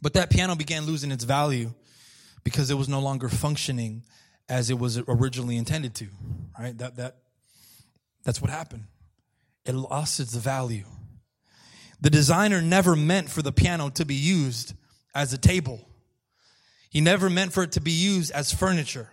But 0.02 0.14
that 0.14 0.30
piano 0.30 0.56
began 0.56 0.84
losing 0.84 1.12
its 1.12 1.24
value 1.24 1.72
because 2.42 2.70
it 2.70 2.74
was 2.74 2.88
no 2.88 3.00
longer 3.00 3.28
functioning 3.28 4.02
as 4.48 4.70
it 4.70 4.78
was 4.78 4.98
originally 4.98 5.56
intended 5.56 5.94
to. 5.96 6.08
Right? 6.58 6.76
That 6.78 6.96
that 6.96 7.16
that's 8.24 8.42
what 8.42 8.50
happened. 8.50 8.84
It 9.64 9.74
lost 9.74 10.18
its 10.18 10.34
value. 10.34 10.86
The 12.00 12.10
designer 12.10 12.62
never 12.62 12.96
meant 12.96 13.28
for 13.28 13.42
the 13.42 13.52
piano 13.52 13.90
to 13.90 14.04
be 14.04 14.14
used 14.14 14.74
as 15.14 15.32
a 15.32 15.38
table. 15.38 15.86
He 16.88 17.00
never 17.00 17.28
meant 17.28 17.52
for 17.52 17.62
it 17.62 17.72
to 17.72 17.80
be 17.80 17.92
used 17.92 18.32
as 18.32 18.52
furniture. 18.52 19.10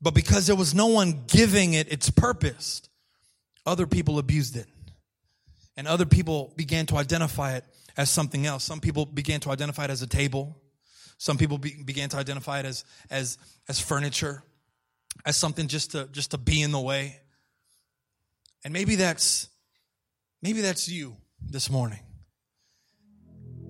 But 0.00 0.14
because 0.14 0.46
there 0.46 0.56
was 0.56 0.74
no 0.74 0.86
one 0.86 1.24
giving 1.26 1.74
it 1.74 1.90
its 1.90 2.10
purpose, 2.10 2.82
other 3.66 3.86
people 3.86 4.18
abused 4.18 4.56
it. 4.56 4.66
And 5.76 5.88
other 5.88 6.06
people 6.06 6.52
began 6.56 6.86
to 6.86 6.96
identify 6.96 7.56
it 7.56 7.64
as 7.96 8.10
something 8.10 8.46
else. 8.46 8.62
Some 8.62 8.80
people 8.80 9.06
began 9.06 9.40
to 9.40 9.50
identify 9.50 9.84
it 9.84 9.90
as 9.90 10.02
a 10.02 10.06
table. 10.06 10.60
Some 11.16 11.38
people 11.38 11.58
be, 11.58 11.82
began 11.82 12.08
to 12.10 12.16
identify 12.16 12.60
it 12.60 12.66
as, 12.66 12.84
as, 13.10 13.38
as 13.68 13.80
furniture, 13.80 14.42
as 15.24 15.36
something 15.36 15.66
just 15.66 15.92
to, 15.92 16.08
just 16.12 16.32
to 16.32 16.38
be 16.38 16.62
in 16.62 16.72
the 16.72 16.80
way. 16.80 17.20
And 18.64 18.72
maybe 18.72 18.96
that's, 18.96 19.48
maybe 20.42 20.60
that's 20.60 20.88
you 20.88 21.16
this 21.40 21.70
morning 21.70 22.00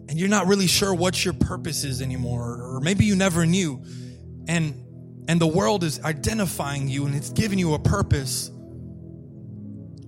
and 0.09 0.19
you're 0.19 0.29
not 0.29 0.47
really 0.47 0.67
sure 0.67 0.95
what 0.95 1.23
your 1.23 1.35
purpose 1.35 1.85
is 1.85 2.01
anymore 2.01 2.63
or 2.63 2.81
maybe 2.81 3.05
you 3.05 3.15
never 3.15 3.45
knew. 3.45 3.83
And 4.49 4.85
and 5.29 5.39
the 5.39 5.47
world 5.47 5.85
is 5.85 6.03
identifying 6.03 6.89
you 6.89 7.05
and 7.05 7.15
it's 7.15 7.29
giving 7.31 7.59
you 7.59 7.75
a 7.75 7.79
purpose 7.79 8.49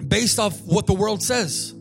based 0.07 0.39
off 0.39 0.59
what 0.63 0.87
the 0.87 0.95
world 0.95 1.23
says. 1.23 1.73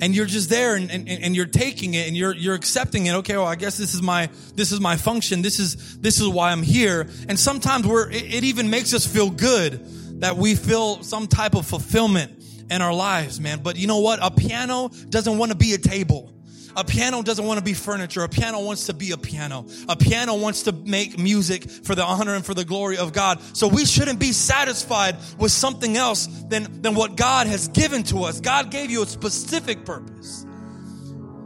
And 0.00 0.14
you're 0.14 0.26
just 0.26 0.50
there 0.50 0.74
and, 0.74 0.90
and, 0.90 1.08
and 1.08 1.34
you're 1.34 1.46
taking 1.46 1.94
it 1.94 2.06
and 2.06 2.16
you're 2.16 2.34
you're 2.34 2.54
accepting 2.54 3.06
it. 3.06 3.14
Okay 3.14 3.36
well 3.36 3.46
i 3.46 3.54
guess 3.54 3.78
this 3.78 3.94
is 3.94 4.02
my 4.02 4.28
this 4.54 4.70
is 4.70 4.80
my 4.80 4.96
function. 4.96 5.40
This 5.40 5.58
is 5.58 5.98
this 6.00 6.20
is 6.20 6.28
why 6.28 6.52
i'm 6.52 6.62
here. 6.62 7.08
And 7.28 7.40
sometimes 7.40 7.86
we're 7.86 8.10
it, 8.10 8.34
it 8.34 8.44
even 8.44 8.68
makes 8.68 8.92
us 8.92 9.06
feel 9.06 9.30
good 9.30 10.20
that 10.20 10.36
we 10.36 10.54
feel 10.54 11.02
some 11.02 11.26
type 11.26 11.54
of 11.54 11.66
fulfillment 11.66 12.42
in 12.70 12.82
our 12.82 12.92
lives 12.92 13.40
man. 13.40 13.62
But 13.62 13.76
you 13.76 13.86
know 13.86 14.00
what? 14.00 14.18
A 14.20 14.30
piano 14.30 14.90
doesn't 15.08 15.38
want 15.38 15.52
to 15.52 15.56
be 15.56 15.72
a 15.72 15.78
table 15.78 16.34
a 16.76 16.84
piano 16.84 17.22
doesn't 17.22 17.44
want 17.44 17.58
to 17.58 17.64
be 17.64 17.74
furniture. 17.74 18.22
A 18.22 18.28
piano 18.28 18.60
wants 18.60 18.86
to 18.86 18.94
be 18.94 19.12
a 19.12 19.16
piano. 19.16 19.66
A 19.88 19.96
piano 19.96 20.36
wants 20.36 20.64
to 20.64 20.72
make 20.72 21.18
music 21.18 21.70
for 21.70 21.94
the 21.94 22.04
honor 22.04 22.34
and 22.34 22.44
for 22.44 22.54
the 22.54 22.64
glory 22.64 22.98
of 22.98 23.12
God. 23.12 23.40
So 23.56 23.68
we 23.68 23.84
shouldn't 23.84 24.18
be 24.18 24.32
satisfied 24.32 25.16
with 25.38 25.52
something 25.52 25.96
else 25.96 26.26
than, 26.48 26.82
than 26.82 26.94
what 26.94 27.16
God 27.16 27.46
has 27.46 27.68
given 27.68 28.02
to 28.04 28.24
us. 28.24 28.40
God 28.40 28.70
gave 28.70 28.90
you 28.90 29.02
a 29.02 29.06
specific 29.06 29.84
purpose. 29.84 30.46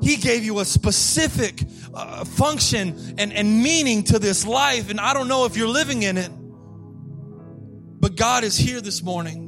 He 0.00 0.16
gave 0.16 0.44
you 0.44 0.60
a 0.60 0.64
specific 0.64 1.62
uh, 1.92 2.24
function 2.24 3.16
and, 3.18 3.32
and 3.32 3.62
meaning 3.62 4.04
to 4.04 4.18
this 4.18 4.46
life. 4.46 4.90
And 4.90 5.00
I 5.00 5.12
don't 5.12 5.28
know 5.28 5.44
if 5.44 5.56
you're 5.56 5.68
living 5.68 6.04
in 6.04 6.16
it, 6.16 6.30
but 8.00 8.16
God 8.16 8.44
is 8.44 8.56
here 8.56 8.80
this 8.80 9.02
morning 9.02 9.47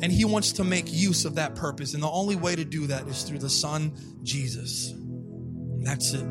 and 0.00 0.12
he 0.12 0.24
wants 0.24 0.52
to 0.52 0.64
make 0.64 0.92
use 0.92 1.24
of 1.24 1.34
that 1.36 1.54
purpose. 1.54 1.94
And 1.94 2.02
the 2.02 2.10
only 2.10 2.36
way 2.36 2.54
to 2.54 2.64
do 2.64 2.86
that 2.86 3.06
is 3.08 3.22
through 3.22 3.38
the 3.38 3.50
Son, 3.50 3.92
Jesus. 4.22 4.94
That's 5.82 6.12
it. 6.12 6.26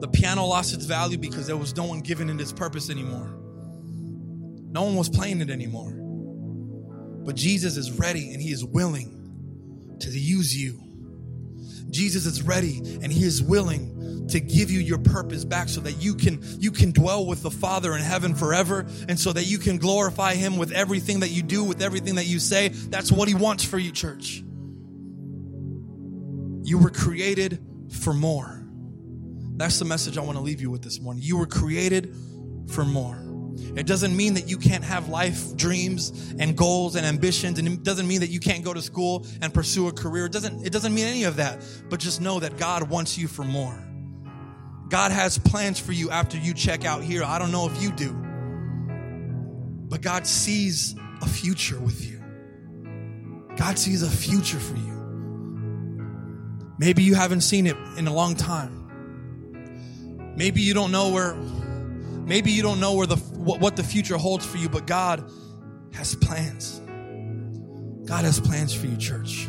The 0.00 0.08
piano 0.08 0.44
lost 0.44 0.74
its 0.74 0.84
value 0.84 1.16
because 1.16 1.46
there 1.46 1.56
was 1.56 1.76
no 1.76 1.84
one 1.84 2.00
giving 2.00 2.28
it 2.28 2.40
its 2.40 2.52
purpose 2.52 2.90
anymore. 2.90 3.38
No 4.70 4.82
one 4.82 4.96
was 4.96 5.08
playing 5.08 5.40
it 5.40 5.50
anymore. 5.50 5.92
But 7.24 7.36
Jesus 7.36 7.76
is 7.76 7.92
ready 7.92 8.32
and 8.32 8.42
he 8.42 8.50
is 8.50 8.64
willing 8.64 9.96
to 10.00 10.10
use 10.10 10.54
you. 10.54 10.80
Jesus 11.90 12.26
is 12.26 12.42
ready 12.42 12.78
and 13.02 13.12
he 13.12 13.24
is 13.24 13.42
willing 13.42 14.26
to 14.28 14.40
give 14.40 14.70
you 14.70 14.80
your 14.80 14.98
purpose 14.98 15.44
back 15.44 15.68
so 15.68 15.80
that 15.82 15.92
you 16.02 16.14
can 16.14 16.40
you 16.58 16.70
can 16.70 16.92
dwell 16.92 17.26
with 17.26 17.42
the 17.42 17.50
Father 17.50 17.94
in 17.94 18.02
heaven 18.02 18.34
forever 18.34 18.86
and 19.08 19.18
so 19.18 19.32
that 19.32 19.44
you 19.44 19.58
can 19.58 19.76
glorify 19.76 20.34
him 20.34 20.56
with 20.56 20.72
everything 20.72 21.20
that 21.20 21.30
you 21.30 21.42
do 21.42 21.62
with 21.62 21.82
everything 21.82 22.14
that 22.14 22.26
you 22.26 22.38
say. 22.38 22.68
That's 22.68 23.12
what 23.12 23.28
he 23.28 23.34
wants 23.34 23.64
for 23.64 23.78
you, 23.78 23.92
church. 23.92 24.42
You 26.62 26.78
were 26.78 26.90
created 26.90 27.62
for 27.90 28.14
more. 28.14 28.66
That's 29.56 29.78
the 29.78 29.84
message 29.84 30.18
I 30.18 30.22
want 30.22 30.38
to 30.38 30.42
leave 30.42 30.60
you 30.60 30.70
with 30.70 30.82
this 30.82 31.00
morning. 31.00 31.22
You 31.22 31.36
were 31.38 31.46
created 31.46 32.14
for 32.68 32.84
more. 32.84 33.33
It 33.76 33.86
doesn't 33.86 34.16
mean 34.16 34.34
that 34.34 34.48
you 34.48 34.58
can't 34.58 34.84
have 34.84 35.08
life 35.08 35.56
dreams 35.56 36.34
and 36.38 36.56
goals 36.56 36.96
and 36.96 37.06
ambitions, 37.06 37.58
and 37.58 37.66
it 37.68 37.82
doesn't 37.82 38.06
mean 38.06 38.20
that 38.20 38.30
you 38.30 38.40
can't 38.40 38.64
go 38.64 38.72
to 38.74 38.82
school 38.82 39.26
and 39.40 39.52
pursue 39.52 39.88
a 39.88 39.92
career. 39.92 40.26
It 40.26 40.32
doesn't, 40.32 40.66
it 40.66 40.72
doesn't 40.72 40.94
mean 40.94 41.06
any 41.06 41.24
of 41.24 41.36
that. 41.36 41.64
But 41.88 42.00
just 42.00 42.20
know 42.20 42.40
that 42.40 42.56
God 42.56 42.88
wants 42.88 43.18
you 43.18 43.28
for 43.28 43.44
more. 43.44 43.78
God 44.88 45.12
has 45.12 45.38
plans 45.38 45.78
for 45.78 45.92
you 45.92 46.10
after 46.10 46.36
you 46.36 46.54
check 46.54 46.84
out 46.84 47.02
here. 47.02 47.24
I 47.24 47.38
don't 47.38 47.50
know 47.50 47.66
if 47.66 47.82
you 47.82 47.90
do, 47.90 48.12
but 49.88 50.02
God 50.02 50.26
sees 50.26 50.94
a 51.22 51.26
future 51.26 51.80
with 51.80 52.04
you. 52.04 52.22
God 53.56 53.78
sees 53.78 54.02
a 54.02 54.10
future 54.10 54.58
for 54.58 54.76
you. 54.76 54.94
Maybe 56.78 57.02
you 57.02 57.14
haven't 57.14 57.42
seen 57.42 57.66
it 57.66 57.76
in 57.96 58.06
a 58.06 58.12
long 58.12 58.34
time. 58.34 58.80
Maybe 60.36 60.60
you 60.60 60.74
don't 60.74 60.90
know 60.90 61.10
where 61.10 61.34
maybe 62.24 62.50
you 62.50 62.62
don't 62.62 62.80
know 62.80 62.94
where 62.94 63.06
the 63.06 63.16
what, 63.16 63.60
what 63.60 63.76
the 63.76 63.84
future 63.84 64.16
holds 64.16 64.44
for 64.44 64.58
you, 64.58 64.68
but 64.68 64.86
God 64.86 65.30
has 65.94 66.14
plans. 66.14 66.80
God 68.06 68.24
has 68.24 68.40
plans 68.40 68.74
for 68.74 68.86
you, 68.86 68.96
church. 68.96 69.48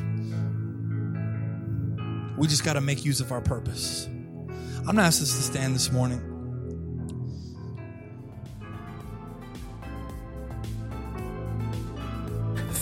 We 2.38 2.48
just 2.48 2.64
got 2.64 2.74
to 2.74 2.82
make 2.82 3.06
use 3.06 3.20
of 3.22 3.32
our 3.32 3.42
purpose. 3.42 4.08
I'm 4.08 4.94
going 4.94 4.98
to 4.98 5.04
ask 5.04 5.22
us 5.22 5.36
to 5.36 5.42
stand 5.42 5.74
this 5.74 5.92
morning. 5.92 6.32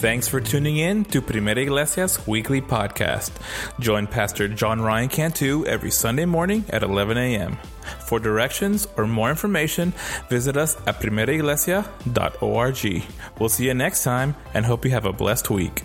Thanks 0.03 0.27
for 0.27 0.41
tuning 0.41 0.75
in 0.77 1.05
to 1.05 1.21
Primera 1.21 1.59
Iglesia's 1.59 2.27
weekly 2.27 2.59
podcast. 2.61 3.31
Join 3.79 4.05
Pastor 4.05 4.49
John 4.49 4.81
Ryan 4.81 5.07
Cantu 5.07 5.65
every 5.65 5.91
Sunday 5.91 6.25
morning 6.25 6.65
at 6.71 6.83
11 6.83 7.17
a.m. 7.17 7.57
For 8.13 8.19
directions 8.19 8.87
or 8.95 9.07
more 9.07 9.31
information, 9.31 9.91
visit 10.29 10.55
us 10.55 10.77
at 10.85 11.01
primeraiglesia.org. 11.01 13.03
We'll 13.39 13.49
see 13.49 13.65
you 13.65 13.73
next 13.73 14.03
time 14.03 14.35
and 14.53 14.67
hope 14.67 14.85
you 14.85 14.91
have 14.91 15.05
a 15.05 15.13
blessed 15.13 15.49
week. 15.49 15.83